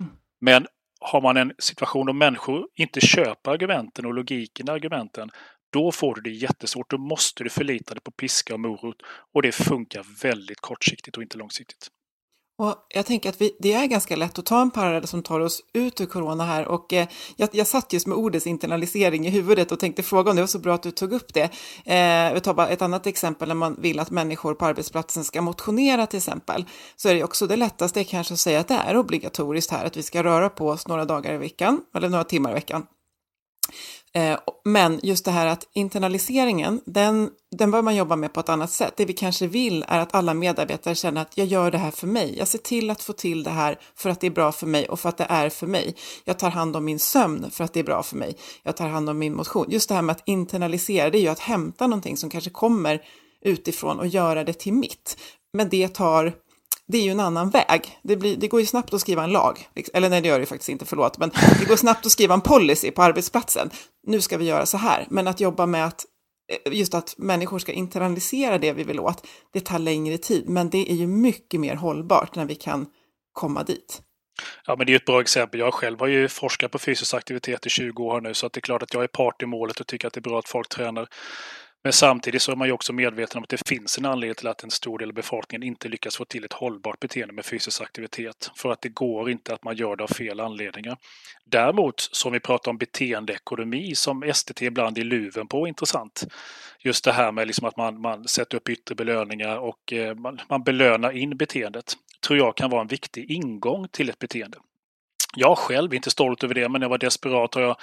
[0.00, 0.12] Mm.
[0.40, 0.66] Men
[1.00, 5.30] har man en situation då människor inte köper argumenten och logiken i argumenten,
[5.72, 6.90] då får du det jättesvårt.
[6.90, 9.02] Då måste du förlita dig på piska och morot
[9.34, 11.90] och det funkar väldigt kortsiktigt och inte långsiktigt.
[12.60, 15.40] Och jag tänker att vi, det är ganska lätt att ta en parallell som tar
[15.40, 19.30] oss ut ur corona här och eh, jag, jag satt just med ordets internalisering i
[19.30, 21.50] huvudet och tänkte fråga om det var så bra att du tog upp det.
[21.84, 21.96] Eh,
[22.32, 26.06] jag tar bara ett annat exempel när man vill att människor på arbetsplatsen ska motionera
[26.06, 26.64] till exempel,
[26.96, 29.96] så är det också det lättaste kanske att säga att det är obligatoriskt här att
[29.96, 32.86] vi ska röra på oss några dagar i veckan eller några timmar i veckan.
[34.14, 38.48] Eh, men just det här att internaliseringen, den, den bör man jobba med på ett
[38.48, 38.94] annat sätt.
[38.96, 42.06] Det vi kanske vill är att alla medarbetare känner att jag gör det här för
[42.06, 42.38] mig.
[42.38, 44.88] Jag ser till att få till det här för att det är bra för mig
[44.88, 45.96] och för att det är för mig.
[46.24, 48.36] Jag tar hand om min sömn för att det är bra för mig.
[48.62, 49.66] Jag tar hand om min motion.
[49.68, 53.02] Just det här med att internalisera, det är ju att hämta någonting som kanske kommer
[53.44, 55.16] utifrån och göra det till mitt.
[55.52, 56.34] Men det tar
[56.90, 57.98] det är ju en annan väg.
[58.02, 59.92] Det, blir, det går ju snabbt att skriva en lag, liksom.
[59.96, 62.40] eller nej det gör det faktiskt inte, förlåt, men det går snabbt att skriva en
[62.40, 63.70] policy på arbetsplatsen.
[64.06, 66.04] Nu ska vi göra så här, men att jobba med att
[66.66, 70.70] eh, just att människor ska internalisera det vi vill åt, det tar längre tid, men
[70.70, 72.86] det är ju mycket mer hållbart när vi kan
[73.32, 74.02] komma dit.
[74.66, 75.60] Ja, men det är ett bra exempel.
[75.60, 78.58] Jag själv har ju forskat på fysisk aktivitet i 20 år nu, så att det
[78.58, 80.48] är klart att jag är part i målet och tycker att det är bra att
[80.48, 81.08] folk tränar
[81.82, 84.46] men samtidigt så är man ju också medveten om att det finns en anledning till
[84.46, 87.80] att en stor del av befolkningen inte lyckas få till ett hållbart beteende med fysisk
[87.82, 88.50] aktivitet.
[88.56, 90.96] För att det går inte att man gör det av fel anledningar.
[91.44, 96.26] Däremot, som vi pratar om beteendeekonomi som STT ibland är luven på, intressant.
[96.80, 100.40] Just det här med liksom att man, man sätter upp yttre belöningar och eh, man,
[100.48, 104.58] man belönar in beteendet tror jag kan vara en viktig ingång till ett beteende.
[105.36, 107.76] Jag själv är inte stolt över det, men jag var desperat har jag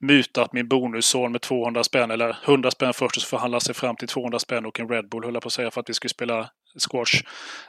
[0.00, 3.96] mutat min bonusson med 200 spänn, eller 100 spänn först och så förhandlade sig fram
[3.96, 5.94] till 200 spänn och en Red Bull, höll jag på att säga, för att vi
[5.94, 7.22] skulle spela squash.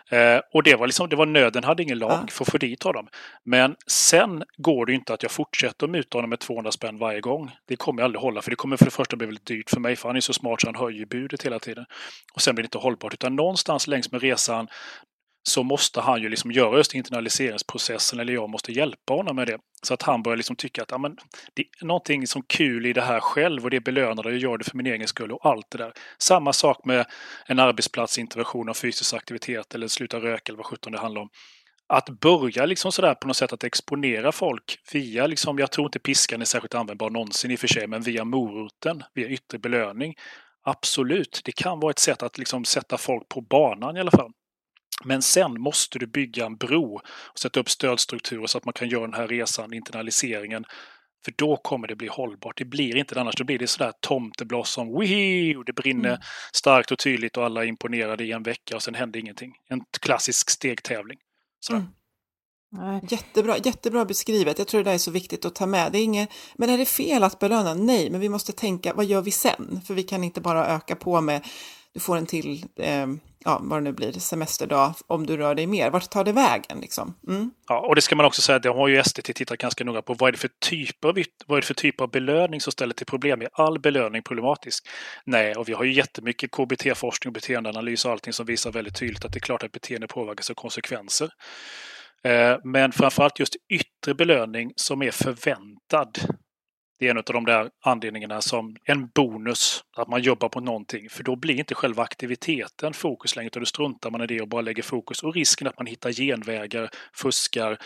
[0.10, 2.84] Eh, och det var liksom, det var nöden, hade ingen lag för att få dit
[2.84, 3.08] honom.
[3.46, 7.22] Men sen går det inte att jag fortsätter att muta honom med 200 spänn varje
[7.22, 7.52] gång.
[7.68, 9.80] Det kommer jag aldrig hålla, för det kommer för det första bli väldigt dyrt för
[9.80, 11.86] mig, för han är så smart så han höjer budet hela tiden.
[12.34, 14.68] Och sen blir det inte hållbart, utan någonstans längs med resan
[15.50, 19.58] så måste han ju liksom göra just internaliseringsprocessen eller jag måste hjälpa honom med det.
[19.82, 21.18] Så att han börjar liksom tycka att ja, men,
[21.54, 24.58] det är någonting som kul i det här själv och det belönar och jag gör
[24.58, 25.94] det för min egen skull och allt det där.
[26.18, 27.06] Samma sak med
[27.46, 31.30] en arbetsplatsintervention av fysisk aktivitet eller sluta röka eller vad sjutton det handlar om.
[31.94, 36.00] Att börja liksom sådär på något sätt att exponera folk via, liksom, jag tror inte
[36.00, 40.16] piskan är särskilt användbar någonsin i och för sig, men via moroten, via yttre belöning.
[40.64, 44.32] Absolut, det kan vara ett sätt att liksom sätta folk på banan i alla fall.
[45.04, 48.90] Men sen måste du bygga en bro och sätta upp stödstrukturer så att man kan
[48.90, 50.66] göra den här resan, internaliseringen.
[51.26, 52.58] För då kommer det bli hållbart.
[52.58, 53.36] Det blir inte det annars.
[53.36, 56.22] Då blir det sådär tomteblossom, och det brinner mm.
[56.54, 59.54] starkt och tydligt och alla är imponerade i en vecka och sen händer ingenting.
[59.70, 61.18] En klassisk stegtävling.
[61.60, 61.80] Sådär.
[61.80, 63.00] Mm.
[63.10, 64.58] Jättebra, jättebra beskrivet.
[64.58, 65.92] Jag tror det där är så viktigt att ta med.
[65.92, 67.74] Det är inget, men är det fel att belöna?
[67.74, 69.82] Nej, men vi måste tänka, vad gör vi sen?
[69.88, 71.46] För vi kan inte bara öka på med
[71.94, 73.08] du får en till, eh,
[73.46, 75.90] ja, vad det nu blir, semesterdag om du rör dig mer.
[75.90, 76.80] Vart tar det vägen?
[76.82, 77.16] Liksom?
[77.28, 77.52] Mm.
[77.68, 80.14] Ja, och det ska man också säga, det har ju SDT tittat ganska noga på.
[80.14, 82.94] Vad är det för typer av, vad är det för typ av belöning som ställer
[82.94, 83.42] till problem?
[83.42, 84.88] Är all belöning problematisk?
[85.26, 89.26] Nej, och vi har ju jättemycket KBT-forskning och beteendeanalys och allting som visar väldigt tydligt
[89.26, 91.30] att det är klart att beteende påverkas av konsekvenser.
[92.24, 96.20] Eh, men framförallt just yttre belöning som är förväntad
[97.00, 101.10] det är en av de där anledningarna som en bonus, att man jobbar på någonting.
[101.10, 104.48] För då blir inte själva aktiviteten fokus längre, utan då struntar man i det och
[104.48, 105.24] bara lägger fokus.
[105.24, 107.78] Och risken att man hittar genvägar, fuskar,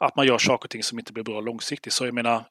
[0.00, 1.92] att man gör saker och ting som inte blir bra långsiktigt.
[1.92, 2.44] Så jag menar,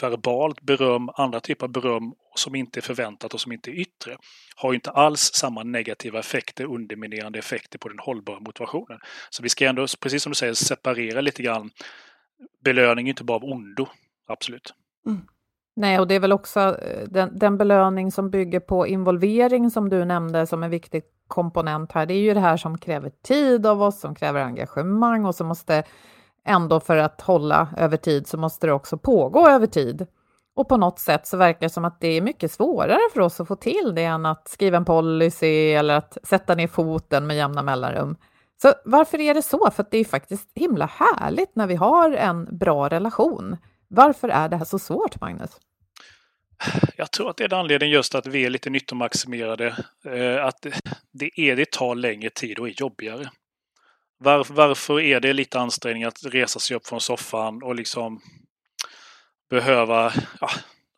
[0.00, 4.16] verbalt beröm, andra typer av beröm som inte är förväntat och som inte är yttre,
[4.56, 8.98] har ju inte alls samma negativa effekter, underminerande effekter på den hållbara motivationen.
[9.30, 11.70] Så vi ska ändå, precis som du säger, separera lite grann.
[12.64, 13.86] Belöning är inte bara av ondo,
[14.26, 14.74] absolut.
[15.06, 15.20] Mm.
[15.76, 19.88] Nej, och det är väl också eh, den, den, belöning som bygger på involvering som
[19.88, 22.06] du nämnde som en viktig komponent här.
[22.06, 25.46] Det är ju det här som kräver tid av oss, som kräver engagemang och som
[25.46, 25.84] måste
[26.44, 30.06] ändå för att hålla över tid så måste det också pågå över tid.
[30.54, 33.40] Och på något sätt så verkar det som att det är mycket svårare för oss
[33.40, 37.36] att få till det än att skriva en policy eller att sätta ner foten med
[37.36, 38.16] jämna mellanrum.
[38.62, 39.70] Så varför är det så?
[39.70, 43.56] För det är faktiskt himla härligt när vi har en bra relation.
[43.90, 45.50] Varför är det här så svårt, Magnus?
[46.96, 49.66] Jag tror att det är anledningen just att vi är lite nyttomaximerade.
[50.04, 50.66] Eh, att
[51.12, 53.30] det, är, det tar längre tid och är jobbigare.
[54.48, 58.20] Varför är det lite ansträngning att resa sig upp från soffan och liksom
[59.50, 60.50] behöva ja,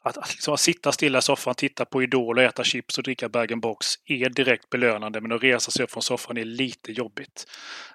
[0.05, 3.05] att, att, liksom, att sitta stilla i soffan, titta på Idol och äta chips och
[3.05, 7.47] dricka bag-in-box är direkt belönande men att resa sig upp från soffan är lite jobbigt.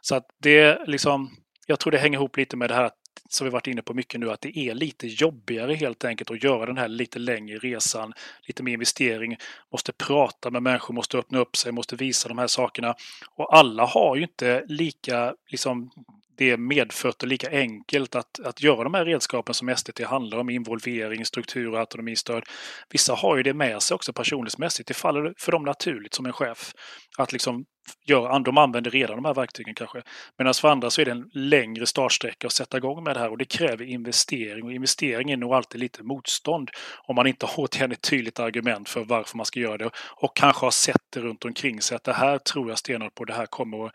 [0.02, 2.92] Så att det liksom, jag tror det hänger ihop lite med det här
[3.30, 6.44] som vi varit inne på mycket nu, att det är lite jobbigare helt enkelt att
[6.44, 9.38] göra den här lite längre resan, lite mer investering,
[9.72, 12.96] måste prata med människor, måste öppna upp sig, måste visa de här sakerna.
[13.36, 15.92] Och alla har ju inte lika liksom,
[16.38, 20.38] det är medfött och lika enkelt att, att göra de här redskapen som STT handlar
[20.38, 22.44] om, involvering, struktur och autonomistöd.
[22.90, 24.88] Vissa har ju det med sig också personlighetsmässigt.
[24.88, 26.74] Det faller för dem naturligt som en chef
[27.18, 27.66] att liksom
[28.06, 30.02] göra, de använder redan de här verktygen kanske.
[30.38, 33.30] Medan för andra så är det en längre startsträcka att sätta igång med det här
[33.30, 36.70] och det kräver investering och investering är nog alltid lite motstånd
[37.08, 40.36] om man inte har återigen ett tydligt argument för varför man ska göra det och
[40.36, 43.34] kanske har sett det runt omkring sig att det här tror jag stenhårt på, det
[43.34, 43.94] här kommer att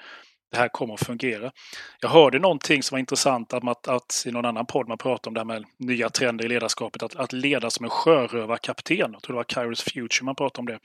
[0.53, 1.53] det här kommer att fungera.
[2.01, 5.35] Jag hörde någonting som var intressant att, att i någon annan podd man pratade om
[5.35, 9.13] det här med nya trender i ledarskapet, att, att leda som en sjörövarkapten.
[9.13, 10.79] Jag tror det var Kairos Future man pratade om det.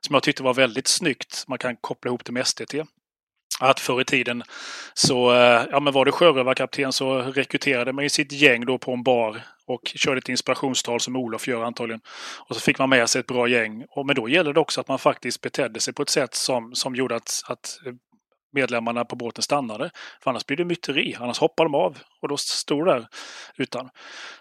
[0.00, 1.44] Som jag tyckte var väldigt snyggt.
[1.48, 2.74] Man kan koppla ihop det med STT.
[3.60, 4.42] Att förr i tiden
[4.94, 8.92] så eh, ja, men var det sjörövarkapten så rekryterade man ju sitt gäng då på
[8.92, 12.00] en bar och körde ett inspirationstal som Olof gör antagligen.
[12.48, 13.84] Och så fick man med sig ett bra gäng.
[13.90, 16.74] Och, men då gäller det också att man faktiskt betedde sig på ett sätt som,
[16.74, 17.78] som gjorde att, att
[18.52, 19.90] medlemmarna på båten stannade.
[20.22, 23.08] För annars blir det myteri, annars hoppar de av och då står det där
[23.56, 23.90] utan.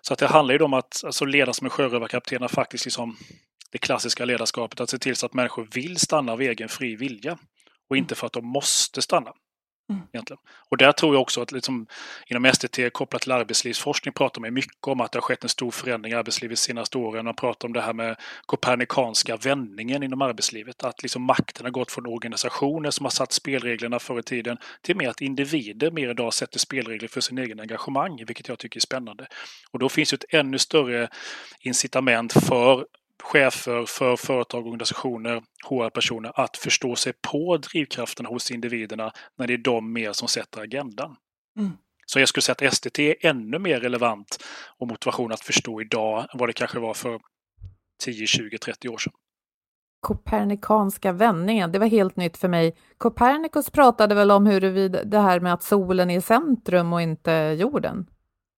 [0.01, 3.17] Så att det handlar ju om att alltså, leda som en sjörövarkapten faktiskt liksom
[3.71, 7.37] det klassiska ledarskapet, att se till så att människor vill stanna av egen fri vilja
[7.89, 9.33] och inte för att de måste stanna.
[9.89, 10.01] Mm.
[10.13, 10.39] Egentligen.
[10.69, 11.87] Och där tror jag också att liksom,
[12.27, 15.71] inom STT kopplat till arbetslivsforskning pratar man mycket om att det har skett en stor
[15.71, 17.25] förändring i arbetslivet de senaste åren.
[17.25, 20.83] Man pratar om det här med kopernikanska vändningen inom arbetslivet.
[20.83, 24.95] Att liksom makten har gått från organisationer som har satt spelreglerna förr i tiden till
[24.95, 28.81] mer att individer mer idag sätter spelregler för sin egen engagemang, vilket jag tycker är
[28.81, 29.27] spännande.
[29.71, 31.09] Och då finns ju ett ännu större
[31.59, 32.85] incitament för
[33.23, 39.53] chefer för företag och organisationer, HR-personer, att förstå sig på drivkrafterna hos individerna när det
[39.53, 41.15] är de mer som sätter agendan.
[41.59, 41.71] Mm.
[42.05, 44.43] Så jag skulle säga att STT är ännu mer relevant
[44.77, 47.19] och motivation att förstå idag än vad det kanske var för
[48.03, 49.13] 10, 20, 30 år sedan.
[50.01, 52.77] Kopernikanska vändningen, det var helt nytt för mig.
[52.97, 57.31] Copernicus pratade väl om huruvida det här med att solen är i centrum och inte
[57.59, 58.07] jorden?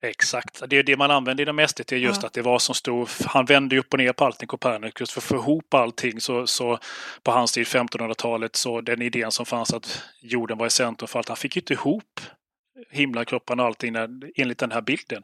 [0.02, 2.28] Exakt, det är det man använder inom SDT, just ja.
[2.28, 5.26] att det var som stod, han vände upp och ner på allting, Copernicus, för att
[5.26, 6.80] få ihop allting så, så
[7.24, 11.20] på hans tid, 1500-talet, så den idén som fanns att jorden var i centrum för
[11.20, 12.20] allt, han fick ju inte ihop
[12.90, 13.96] himlakropparna och allting
[14.36, 15.24] enligt den här bilden.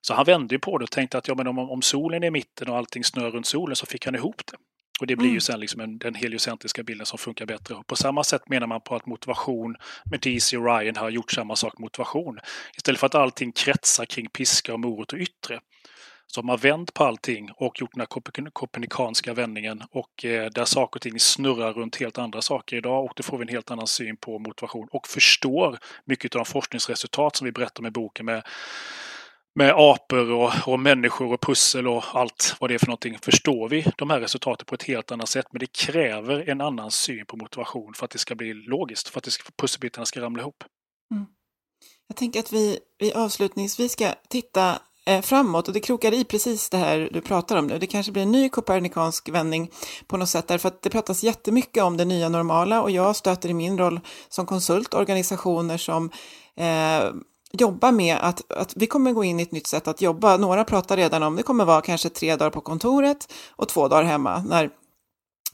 [0.00, 2.26] Så han vände ju på det och tänkte att ja, men om, om solen är
[2.26, 4.56] i mitten och allting snurrar runt solen så fick han ihop det.
[5.00, 5.34] Och det blir mm.
[5.34, 7.74] ju sen liksom en, den heliocentriska bilden som funkar bättre.
[7.74, 9.76] Och på samma sätt menar man på att motivation
[10.10, 12.38] med DC och Ryan har gjort samma sak motivation.
[12.76, 15.60] Istället för att allting kretsar kring piska och morot och yttre
[16.26, 20.64] så har man vänt på allting och gjort den här kopernikanska vändningen och eh, där
[20.64, 23.70] saker och ting snurrar runt helt andra saker idag och då får vi en helt
[23.70, 28.26] annan syn på motivation och förstår mycket av de forskningsresultat som vi berättar med boken
[28.26, 28.42] med
[29.56, 33.68] med apor och, och människor och pussel och allt vad det är för någonting förstår
[33.68, 35.46] vi de här resultaten på ett helt annat sätt.
[35.50, 39.18] Men det kräver en annan syn på motivation för att det ska bli logiskt, för
[39.18, 40.64] att ska, pusselbitarna ska ramla ihop.
[41.14, 41.26] Mm.
[42.08, 46.70] Jag tänker att vi, vi avslutningsvis ska titta eh, framåt och det krokar i precis
[46.70, 47.78] det här du pratar om nu.
[47.78, 49.70] Det kanske blir en ny kopernikansk vändning
[50.06, 53.48] på något sätt därför att det pratas jättemycket om det nya normala och jag stöter
[53.48, 56.10] i min roll som konsult organisationer som
[56.56, 57.12] eh,
[57.52, 60.36] jobba med att, att vi kommer gå in i ett nytt sätt att jobba.
[60.36, 64.04] Några pratar redan om det kommer vara kanske tre dagar på kontoret och två dagar
[64.04, 64.70] hemma när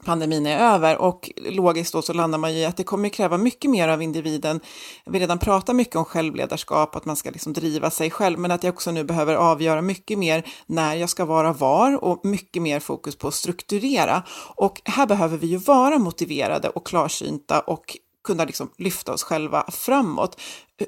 [0.04, 3.38] pandemin är över och logiskt då så landar man ju i att det kommer kräva
[3.38, 4.60] mycket mer av individen.
[5.06, 8.64] Vi redan pratar mycket om självledarskap, att man ska liksom driva sig själv, men att
[8.64, 12.80] jag också nu behöver avgöra mycket mer när jag ska vara var och mycket mer
[12.80, 14.22] fokus på att strukturera.
[14.56, 19.70] Och här behöver vi ju vara motiverade och klarsynta och kunna liksom lyfta oss själva
[19.70, 20.40] framåt.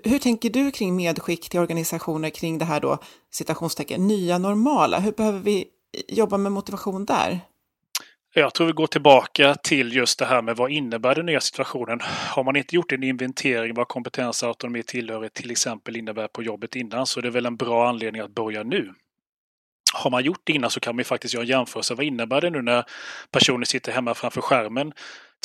[0.05, 2.99] Hur tänker du kring medskick till organisationer kring det här då,
[3.31, 4.99] citationstecken, nya normala?
[4.99, 5.65] Hur behöver vi
[6.09, 7.41] jobba med motivation där?
[8.37, 12.01] Jag tror vi går tillbaka till just det här med vad innebär den nya situationen?
[12.31, 16.43] Har man inte gjort en inventering vad kompetens och autonomi tillhörighet till exempel innebär på
[16.43, 18.95] jobbet innan så är det väl en bra anledning att börja nu.
[19.95, 21.95] Har man gjort det innan så kan man faktiskt göra en jämförelse.
[21.95, 22.85] Vad innebär det nu när
[23.31, 24.93] personer sitter hemma framför skärmen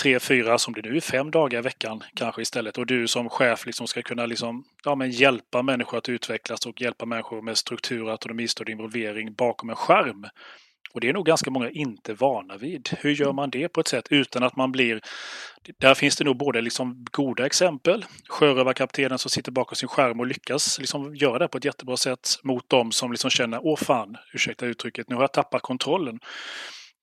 [0.01, 2.77] tre, fyra, som det nu är, fem dagar i veckan kanske istället.
[2.77, 6.81] Och du som chef liksom ska kunna liksom, ja, men hjälpa människor att utvecklas och
[6.81, 10.25] hjälpa människor med struktur, autonomistöd och involvering bakom en skärm.
[10.93, 12.89] Och det är nog ganska många inte vana vid.
[12.99, 15.01] Hur gör man det på ett sätt utan att man blir...
[15.79, 20.27] Där finns det nog både liksom goda exempel, sjörövarkaptenen som sitter bakom sin skärm och
[20.27, 24.17] lyckas liksom göra det på ett jättebra sätt mot dem som liksom känner åh fan,
[24.33, 26.19] ursäkta uttrycket, nu har jag tappat kontrollen.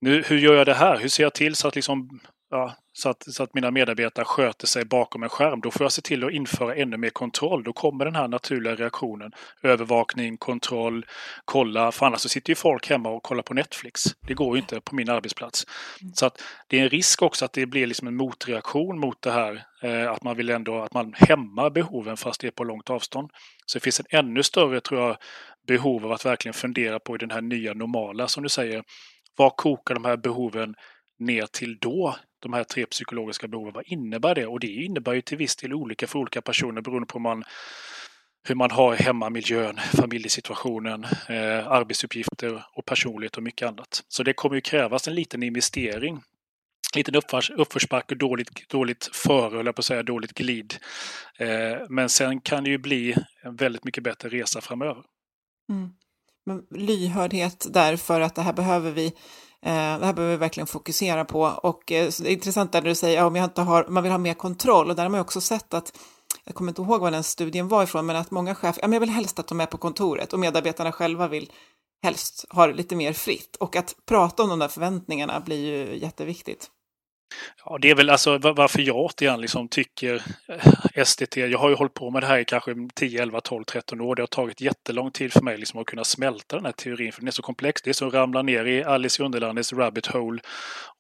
[0.01, 0.99] Nu, hur gör jag det här?
[0.99, 2.21] Hur ser jag till så att liksom
[2.51, 5.61] ja, så, att, så att mina medarbetare sköter sig bakom en skärm.
[5.61, 7.65] Då får jag se till att införa ännu mer kontroll.
[7.65, 9.33] Då kommer den här naturliga reaktionen.
[9.63, 11.07] Övervakning, kontroll,
[11.45, 11.93] kolla.
[11.93, 14.05] För annars så sitter ju folk hemma och kollar på Netflix.
[14.27, 15.67] Det går ju inte på min arbetsplats.
[16.15, 19.33] Så att det är en risk också att det blir liksom en motreaktion mot det
[19.33, 19.63] här.
[19.83, 23.31] Eh, att man vill ändå att man hämmar behoven fast det är på långt avstånd.
[23.67, 25.17] Så det finns en ännu större, tror jag,
[25.67, 28.83] behov av att verkligen fundera på i den här nya normala som du säger.
[29.37, 30.75] Vad kokar de här behoven
[31.19, 32.17] ner till då?
[32.47, 33.73] de här tre psykologiska behoven.
[33.73, 34.47] Vad innebär det?
[34.47, 37.45] Och det innebär ju till viss del olika för olika personer beroende på man,
[38.49, 44.05] hur man har hemmamiljön, familjesituationen, eh, arbetsuppgifter och personlighet och mycket annat.
[44.09, 46.15] Så det kommer ju krävas en liten investering.
[46.95, 50.77] En liten uppförs, uppförsbacke, dåligt, dåligt före, eller på att säga, dåligt glid.
[51.39, 55.03] Eh, men sen kan det ju bli en väldigt mycket bättre resa framöver.
[55.71, 55.91] Mm.
[56.47, 59.13] Men lyhördhet där för att det här behöver vi
[59.67, 61.41] Eh, det här behöver vi verkligen fokusera på.
[61.41, 64.91] Och eh, det är intressant där du säger att ja, man vill ha mer kontroll.
[64.91, 65.99] Och där har man också sett att
[66.45, 68.93] jag kommer inte ihåg var den studien var ifrån, men att många chefer, ja men
[68.93, 71.53] jag vill helst att de är på kontoret och medarbetarna själva vill
[72.03, 73.57] helst ha det lite mer fritt.
[73.57, 76.71] Och att prata om de där förväntningarna blir ju jätteviktigt.
[77.65, 81.75] Ja, det är väl alltså varför jag återigen liksom tycker eh, SDT, jag har ju
[81.75, 84.15] hållit på med det här i kanske 10, 11, 12, 13 år.
[84.15, 87.21] Det har tagit jättelång tid för mig liksom att kunna smälta den här teorin för
[87.21, 87.83] den är så komplex.
[87.83, 90.41] Det är som att ramla ner i Alice i Underlandets rabbit hole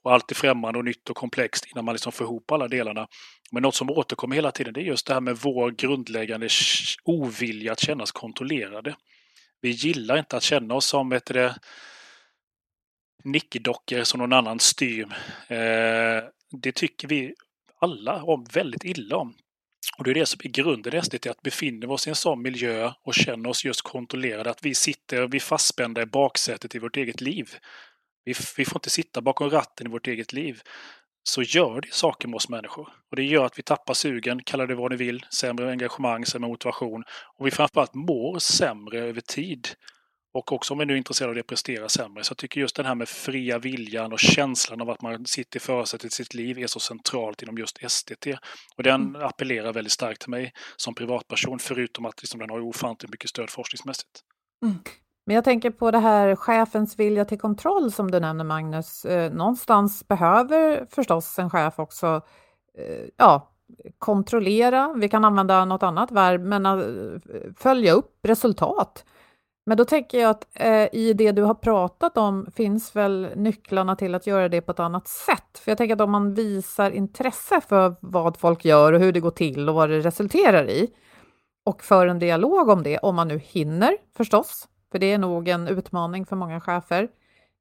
[0.02, 3.06] och allt är främmande och nytt och komplext innan man liksom får ihop alla delarna.
[3.52, 6.48] Men något som återkommer hela tiden det är just det här med vår grundläggande
[7.04, 8.96] ovilja att kännas kontrollerade.
[9.60, 11.54] Vi gillar inte att känna oss som ett det,
[13.26, 15.06] nickdockor som någon annan styr.
[15.48, 16.24] Eh,
[16.62, 17.34] det tycker vi
[17.80, 19.34] alla om väldigt illa om.
[19.98, 22.16] Och det är det som är grunden i SDT, att befinner vi oss i en
[22.16, 26.78] sån miljö och känner oss just kontrollerade, att vi sitter vi fastspända i baksätet i
[26.78, 27.50] vårt eget liv.
[28.24, 30.60] Vi, vi får inte sitta bakom ratten i vårt eget liv.
[31.22, 32.88] Så gör det saker med oss människor.
[33.10, 36.48] Och det gör att vi tappar sugen, kallar det vad ni vill, sämre engagemang, sämre
[36.48, 37.04] motivation.
[37.38, 39.68] Och vi framförallt mår sämre över tid.
[40.36, 42.24] Och också om vi nu är intresserade av det, prestera sämre.
[42.24, 45.56] Så jag tycker just den här med fria viljan och känslan av att man sitter
[45.56, 48.26] i förarsätet i sitt liv är så centralt inom just SDT.
[48.76, 49.22] Och den mm.
[49.22, 53.50] appellerar väldigt starkt till mig som privatperson, förutom att liksom den har ofantligt mycket stöd
[53.50, 54.20] forskningsmässigt.
[54.64, 54.76] Mm.
[55.26, 59.04] Men jag tänker på det här chefens vilja till kontroll som du nämner Magnus.
[59.04, 62.20] Eh, någonstans behöver förstås en chef också
[62.78, 63.52] eh, ja,
[63.98, 66.74] kontrollera, vi kan använda något annat verb, men eh,
[67.56, 69.04] följa upp resultat.
[69.68, 73.96] Men då tänker jag att eh, i det du har pratat om finns väl nycklarna
[73.96, 75.58] till att göra det på ett annat sätt.
[75.58, 79.20] För jag tänker att om man visar intresse för vad folk gör och hur det
[79.20, 80.90] går till och vad det resulterar i
[81.64, 85.48] och för en dialog om det, om man nu hinner förstås, för det är nog
[85.48, 87.08] en utmaning för många chefer,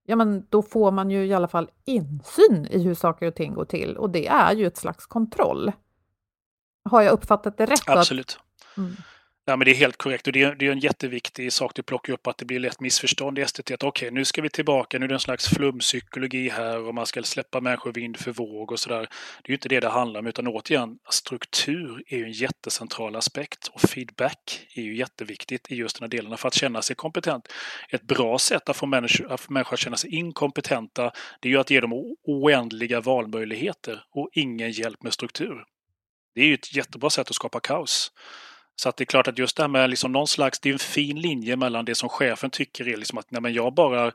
[0.06, 3.54] ja men då får man ju i alla fall insyn i hur saker och ting
[3.54, 5.72] går till och det är ju ett slags kontroll.
[6.90, 7.90] Har jag uppfattat det rätt?
[7.90, 8.40] Absolut.
[8.78, 8.96] Mm.
[9.48, 11.84] Ja, men det är helt korrekt och det är, det är en jätteviktig sak du
[11.84, 13.72] plockar upp att det blir lätt missförstånd i STT.
[13.72, 17.06] Okej, okay, nu ska vi tillbaka, nu är det en slags flumpsykologi här och man
[17.06, 19.00] ska släppa människor vind för våg och sådär.
[19.42, 23.16] Det är ju inte det det handlar om utan återigen, struktur är ju en jättecentral
[23.16, 26.96] aspekt och feedback är ju jätteviktigt i just den här delen för att känna sig
[26.96, 27.48] kompetent.
[27.90, 31.52] Ett bra sätt att få människor att, få människor att känna sig inkompetenta det är
[31.52, 35.64] ju att ge dem oändliga valmöjligheter och ingen hjälp med struktur.
[36.36, 38.12] Det är ju ett jättebra sätt att skapa kaos.
[38.76, 40.74] Så att det är klart att just det här med liksom någon slags, det är
[40.74, 44.12] en fin linje mellan det som chefen tycker är liksom att nej men jag bara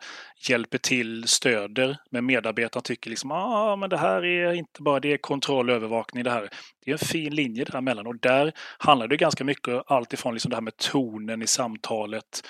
[0.49, 5.13] hjälper till, stöder, men medarbetaren tycker liksom ah, men det här är inte bara det
[5.13, 6.51] är kontroll och övervakning det här.
[6.85, 10.51] Det är en fin linje däremellan och där handlar det ganska mycket allt ifrån liksom
[10.51, 12.43] det här med tonen i samtalet,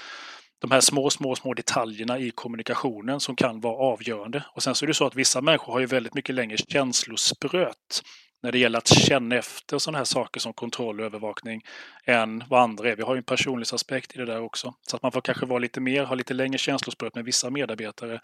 [0.60, 4.44] de här små, små, små detaljerna i kommunikationen som kan vara avgörande.
[4.54, 8.02] Och sen så är det så att vissa människor har ju väldigt mycket längre känslospröt
[8.42, 11.62] när det gäller att känna efter sådana här saker som kontroll och övervakning
[12.04, 12.96] än vad andra är.
[12.96, 14.74] Vi har ju en personlighetsaspekt i det där också.
[14.82, 18.20] Så att man får kanske vara lite mer, ha lite längre känslospråk med vissa medarbetare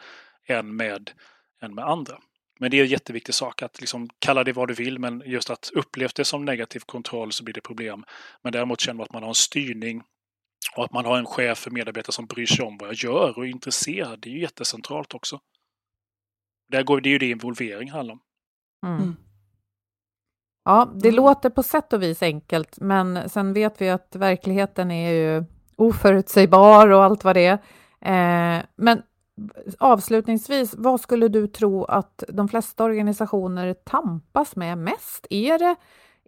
[0.47, 1.11] än med,
[1.63, 2.19] än med andra.
[2.59, 5.51] Men det är en jätteviktig sak att liksom kalla det vad du vill, men just
[5.51, 8.05] att upplevs det som negativ kontroll så blir det problem.
[8.43, 10.03] Men däremot känner man att man har en styrning
[10.77, 13.39] och att man har en chef för medarbetare som bryr sig om vad jag gör
[13.39, 14.21] och är intresserad.
[14.21, 15.41] Det är ju jättecentralt också.
[16.69, 18.21] Där går, det är ju det involvering handlar om.
[18.87, 19.17] Mm.
[20.69, 21.17] Ja, det mm.
[21.17, 25.45] låter på sätt och vis enkelt, men sen vet vi att verkligheten är ju
[25.77, 27.59] oförutsägbar och allt vad det är.
[28.01, 29.03] Eh, men
[29.79, 35.27] avslutningsvis, vad skulle du tro att de flesta organisationer tampas med mest?
[35.31, 35.77] Är det,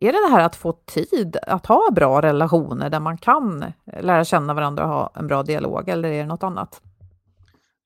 [0.01, 3.65] är det det här att få tid att ha bra relationer där man kan
[4.01, 6.81] lära känna varandra och ha en bra dialog, eller är det något annat?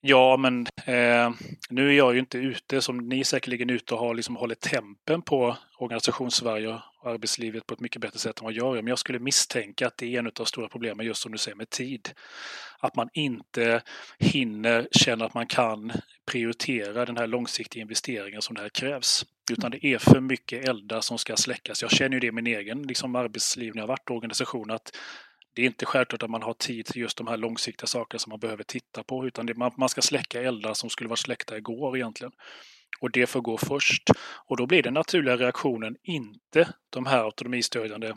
[0.05, 1.31] Ja, men eh,
[1.71, 5.23] nu är jag ju inte ute som ni säkerligen ute och har liksom hållit tempen
[5.23, 6.69] på organisationssverige
[7.01, 8.83] och arbetslivet på ett mycket bättre sätt än vad jag gör.
[8.83, 11.39] Men jag skulle misstänka att det är en av de stora problemen just som du
[11.39, 12.11] säger med tid.
[12.79, 13.83] Att man inte
[14.19, 15.93] hinner känna att man kan
[16.27, 19.27] prioritera den här långsiktiga investeringen som det här krävs.
[19.51, 21.83] Utan det är för mycket eldar som ska släckas.
[21.83, 24.97] Jag känner ju det i min egen liksom, arbetsliv när jag varit i organisation att
[25.55, 28.31] det är inte självklart att man har tid till just de här långsiktiga sakerna som
[28.31, 31.57] man behöver titta på, utan det, man, man ska släcka eldar som skulle varit släckta
[31.57, 32.33] igår egentligen.
[33.01, 34.11] Och det får gå först.
[34.47, 38.15] Och då blir den naturliga reaktionen inte de här autonomistödjande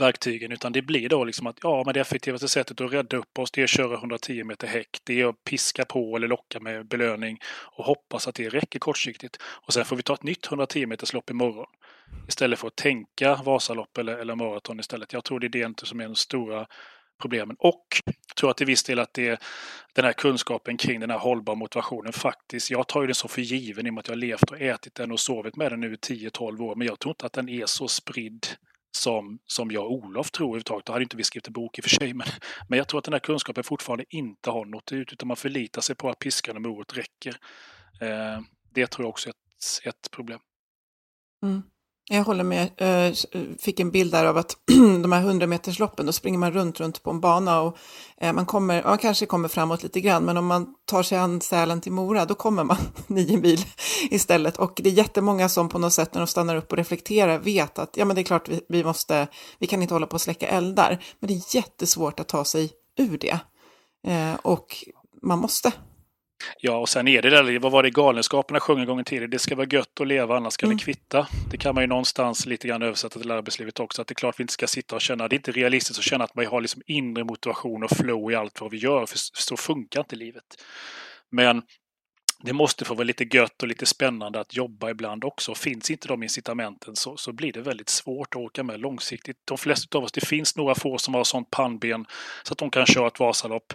[0.00, 3.38] verktygen utan det blir då liksom att ja, men det effektivaste sättet att rädda upp
[3.38, 4.98] oss det är att köra 110 meter häck.
[5.04, 9.36] Det är att piska på eller locka med belöning och hoppas att det räcker kortsiktigt.
[9.42, 11.66] Och sen får vi ta ett nytt 110 meters lopp imorgon.
[12.28, 15.12] Istället för att tänka Vasalopp eller, eller maraton istället.
[15.12, 16.66] Jag tror det är det som är de stora
[17.20, 17.56] problemen.
[17.58, 19.38] Och jag tror att till viss del att det är
[19.94, 22.70] den här kunskapen kring den här hållbara motivationen faktiskt.
[22.70, 24.60] Jag tar ju den så för given i och med att jag har levt och
[24.60, 26.74] ätit den och sovit med den nu i 10-12 år.
[26.76, 28.46] Men jag tror inte att den är så spridd
[28.90, 30.86] som, som jag och Olof tror överhuvudtaget.
[30.86, 32.14] Då hade inte vi skrivit en bok i och för sig.
[32.14, 32.26] Men,
[32.68, 35.80] men jag tror att den här kunskapen fortfarande inte har nått ut utan man förlitar
[35.80, 37.36] sig på att piskan och morot räcker.
[38.00, 38.40] Eh,
[38.74, 40.40] det tror jag också är ett, ett problem.
[41.42, 41.62] Mm.
[42.10, 42.70] Jag håller med.
[42.76, 43.16] Eh, Jag
[43.60, 44.56] fick en bild där av att
[45.02, 47.76] de här 100 metersloppen, då springer man runt, runt på en bana och
[48.20, 51.40] eh, man, kommer, man kanske kommer framåt lite grann, men om man tar sig an
[51.40, 53.64] Sälen till Mora, då kommer man nio mil
[54.10, 54.56] istället.
[54.56, 57.78] Och det är jättemånga som på något sätt när de stannar upp och reflekterar vet
[57.78, 59.28] att ja, men det är klart vi, vi måste,
[59.58, 62.70] vi kan inte hålla på att släcka eldar, men det är jättesvårt att ta sig
[62.98, 63.38] ur det.
[64.06, 64.76] Eh, och
[65.22, 65.72] man måste
[66.60, 69.30] Ja, och sen är det där, vad var det Galenskaperna sjöng en gång tiden?
[69.30, 70.76] Det ska vara gött att leva, annars ska mm.
[70.76, 71.26] det kvitta.
[71.50, 74.02] Det kan man ju någonstans lite grann översätta till arbetslivet också.
[74.02, 76.04] Att det är klart vi inte ska sitta och känna, det är inte realistiskt att
[76.04, 79.18] känna att man har liksom inre motivation och flow i allt vad vi gör, för
[79.18, 80.44] så funkar inte livet.
[81.30, 81.62] Men
[82.44, 85.54] det måste få vara lite gött och lite spännande att jobba ibland också.
[85.54, 89.36] Finns inte de incitamenten så, så blir det väldigt svårt att åka med långsiktigt.
[89.44, 92.06] De flesta av oss, det finns några få som har sånt pannben
[92.42, 93.72] så att de kan köra ett Vasalopp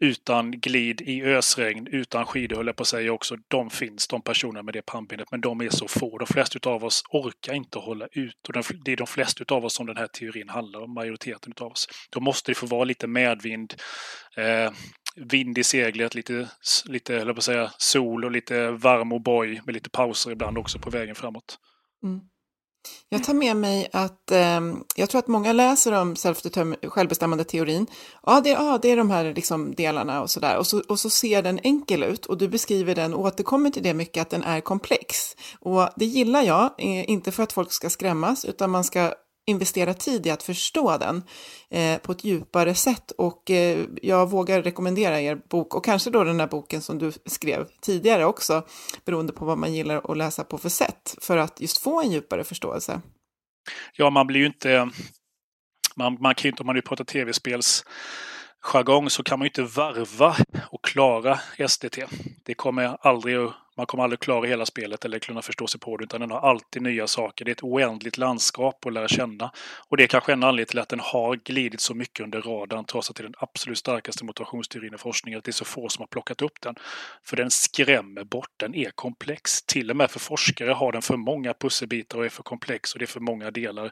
[0.00, 3.36] utan glid i ösregn, utan skidor höll jag på att säga också.
[3.48, 6.18] De finns, de personerna med det pannbenet, men de är så få.
[6.18, 8.52] De flesta av oss orkar inte hålla ut och
[8.84, 11.88] det är de flesta av oss som den här teorin handlar om, majoriteten av oss.
[12.10, 13.74] Då måste det få vara lite medvind,
[14.36, 14.72] eh,
[15.16, 16.48] vind i seglet, lite,
[16.84, 20.58] lite höll på att säga, sol och lite varm och boj med lite pauser ibland
[20.58, 21.58] också på vägen framåt.
[22.02, 22.20] Mm.
[23.08, 24.60] Jag tar med mig att eh,
[24.96, 26.16] jag tror att många läser om
[26.82, 27.86] självbestämmande teorin.
[28.22, 30.58] Ja, det, ja, det är de här liksom delarna och sådär.
[30.58, 33.82] Och så, och så ser den enkel ut och du beskriver den och återkommer till
[33.82, 35.36] det mycket att den är komplex.
[35.60, 39.12] Och det gillar jag, eh, inte för att folk ska skrämmas, utan man ska
[39.46, 41.22] investera tid i att förstå den
[41.70, 46.24] eh, på ett djupare sätt och eh, jag vågar rekommendera er bok och kanske då
[46.24, 48.66] den här boken som du skrev tidigare också
[49.04, 52.10] beroende på vad man gillar att läsa på för sätt för att just få en
[52.10, 53.00] djupare förståelse.
[53.96, 54.90] Ja, man blir ju inte
[55.96, 57.84] man, man kan ju inte, om man nu pratar tv-spels
[58.60, 60.36] jargong så kan man ju inte varva
[60.70, 61.38] och klara
[61.68, 61.98] SDT.
[62.44, 63.38] Det kommer aldrig,
[63.76, 66.40] man kommer aldrig klara hela spelet eller kunna förstå sig på det utan den har
[66.40, 67.44] alltid nya saker.
[67.44, 69.50] Det är ett oändligt landskap att lära känna.
[69.88, 72.84] Och det är kanske en anledning till att den har glidit så mycket under radarn
[72.84, 75.38] trots att det är den absolut starkaste motivationsteorin i forskningen.
[75.38, 76.74] Att det är så få som har plockat upp den.
[77.22, 79.62] För den skrämmer bort, den är komplex.
[79.62, 82.98] Till och med för forskare har den för många pusselbitar och är för komplex och
[82.98, 83.90] det är för många delar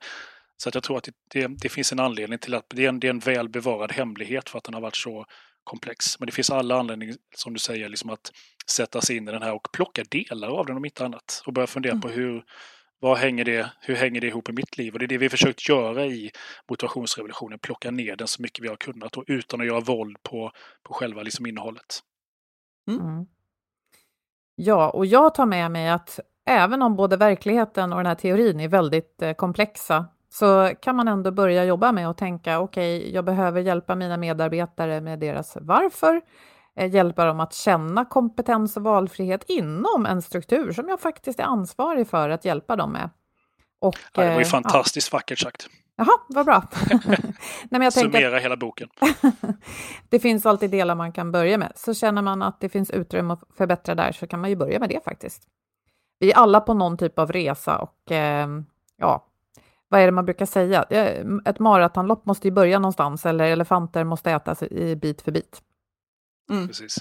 [0.56, 2.88] så att jag tror att det, det, det, finns en anledning till att det är
[2.88, 5.26] en, det är en väl bevarad hemlighet för att den har varit så
[5.64, 6.20] komplex.
[6.20, 8.32] Men det finns alla anledningar, som du säger, liksom att
[8.66, 11.42] sätta sig in i den här och plocka delar av den om inte annat.
[11.46, 12.00] Och börja fundera mm.
[12.00, 12.44] på hur,
[13.00, 14.92] vad hänger det, hur hänger det ihop i mitt liv?
[14.92, 16.30] Och det är det vi försökt göra i
[16.70, 20.52] motivationsrevolutionen, plocka ner den så mycket vi har kunnat och utan att göra våld på,
[20.82, 22.00] på själva liksom innehållet.
[22.90, 23.00] Mm.
[23.00, 23.26] mm.
[24.54, 28.60] Ja, och jag tar med mig att även om både verkligheten och den här teorin
[28.60, 33.12] är väldigt eh, komplexa så kan man ändå börja jobba med att tänka okej, okay,
[33.12, 36.20] jag behöver hjälpa mina medarbetare med deras varför,
[36.76, 41.44] eh, hjälpa dem att känna kompetens och valfrihet inom en struktur som jag faktiskt är
[41.44, 43.10] ansvarig för att hjälpa dem med.
[43.80, 45.16] Och, ja, det var ju eh, fantastiskt ja.
[45.16, 45.68] vackert sagt.
[45.96, 46.68] Jaha, vad bra.
[47.70, 48.88] Nej, Summera att, hela boken.
[50.08, 51.72] det finns alltid delar man kan börja med.
[51.76, 54.78] Så känner man att det finns utrymme att förbättra där så kan man ju börja
[54.78, 55.42] med det faktiskt.
[56.18, 58.48] Vi är alla på någon typ av resa och eh,
[58.96, 59.28] ja,
[59.92, 60.82] vad är det man brukar säga?
[61.44, 65.62] Ett maratonlopp måste ju börja någonstans eller elefanter måste ätas i bit för bit.
[66.50, 66.66] Mm.
[66.68, 66.96] Precis.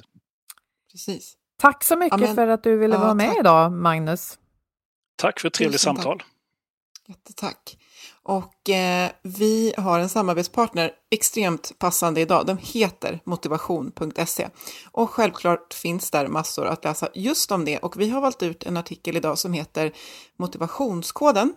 [0.91, 1.33] Precis.
[1.59, 3.39] Tack så mycket Ja, men- för att du ville ja, vara med tack.
[3.39, 4.37] idag, Magnus.
[5.15, 6.03] Tack för ett trevligt Tusen tack.
[6.03, 6.23] samtal.
[7.07, 7.77] Jättetack.
[8.23, 12.45] Och eh, vi har en samarbetspartner extremt passande idag.
[12.45, 14.47] De heter motivation.se.
[14.91, 17.77] Och självklart finns där massor att läsa just om det.
[17.77, 19.91] Och vi har valt ut en artikel idag som heter
[20.37, 21.53] Motivationskoden.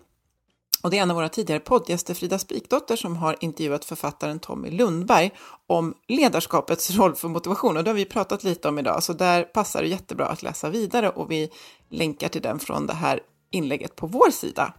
[0.85, 4.71] Och det är en av våra tidigare poddgäster, Frida Spikdotter, som har intervjuat författaren Tommy
[4.71, 5.31] Lundberg
[5.67, 7.77] om ledarskapets roll för motivation.
[7.77, 10.71] Och det har vi pratat lite om idag, så där passar det jättebra att läsa
[10.71, 11.09] vidare.
[11.09, 11.51] Och vi
[11.89, 13.21] länkar till den från det här
[13.51, 14.73] inlägget på vår sida.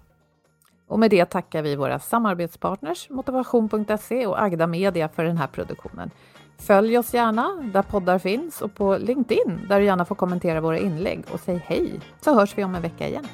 [0.87, 6.11] Och med det tackar vi våra samarbetspartners motivation.se och Agda Media för den här produktionen.
[6.57, 10.79] Följ oss gärna där poddar finns och på LinkedIn där du gärna får kommentera våra
[10.79, 13.27] inlägg och säg hej så hörs vi om en vecka igen.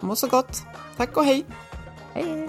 [0.00, 0.62] Må så gott.
[0.96, 1.44] Tack och hej!
[2.14, 2.48] Hej!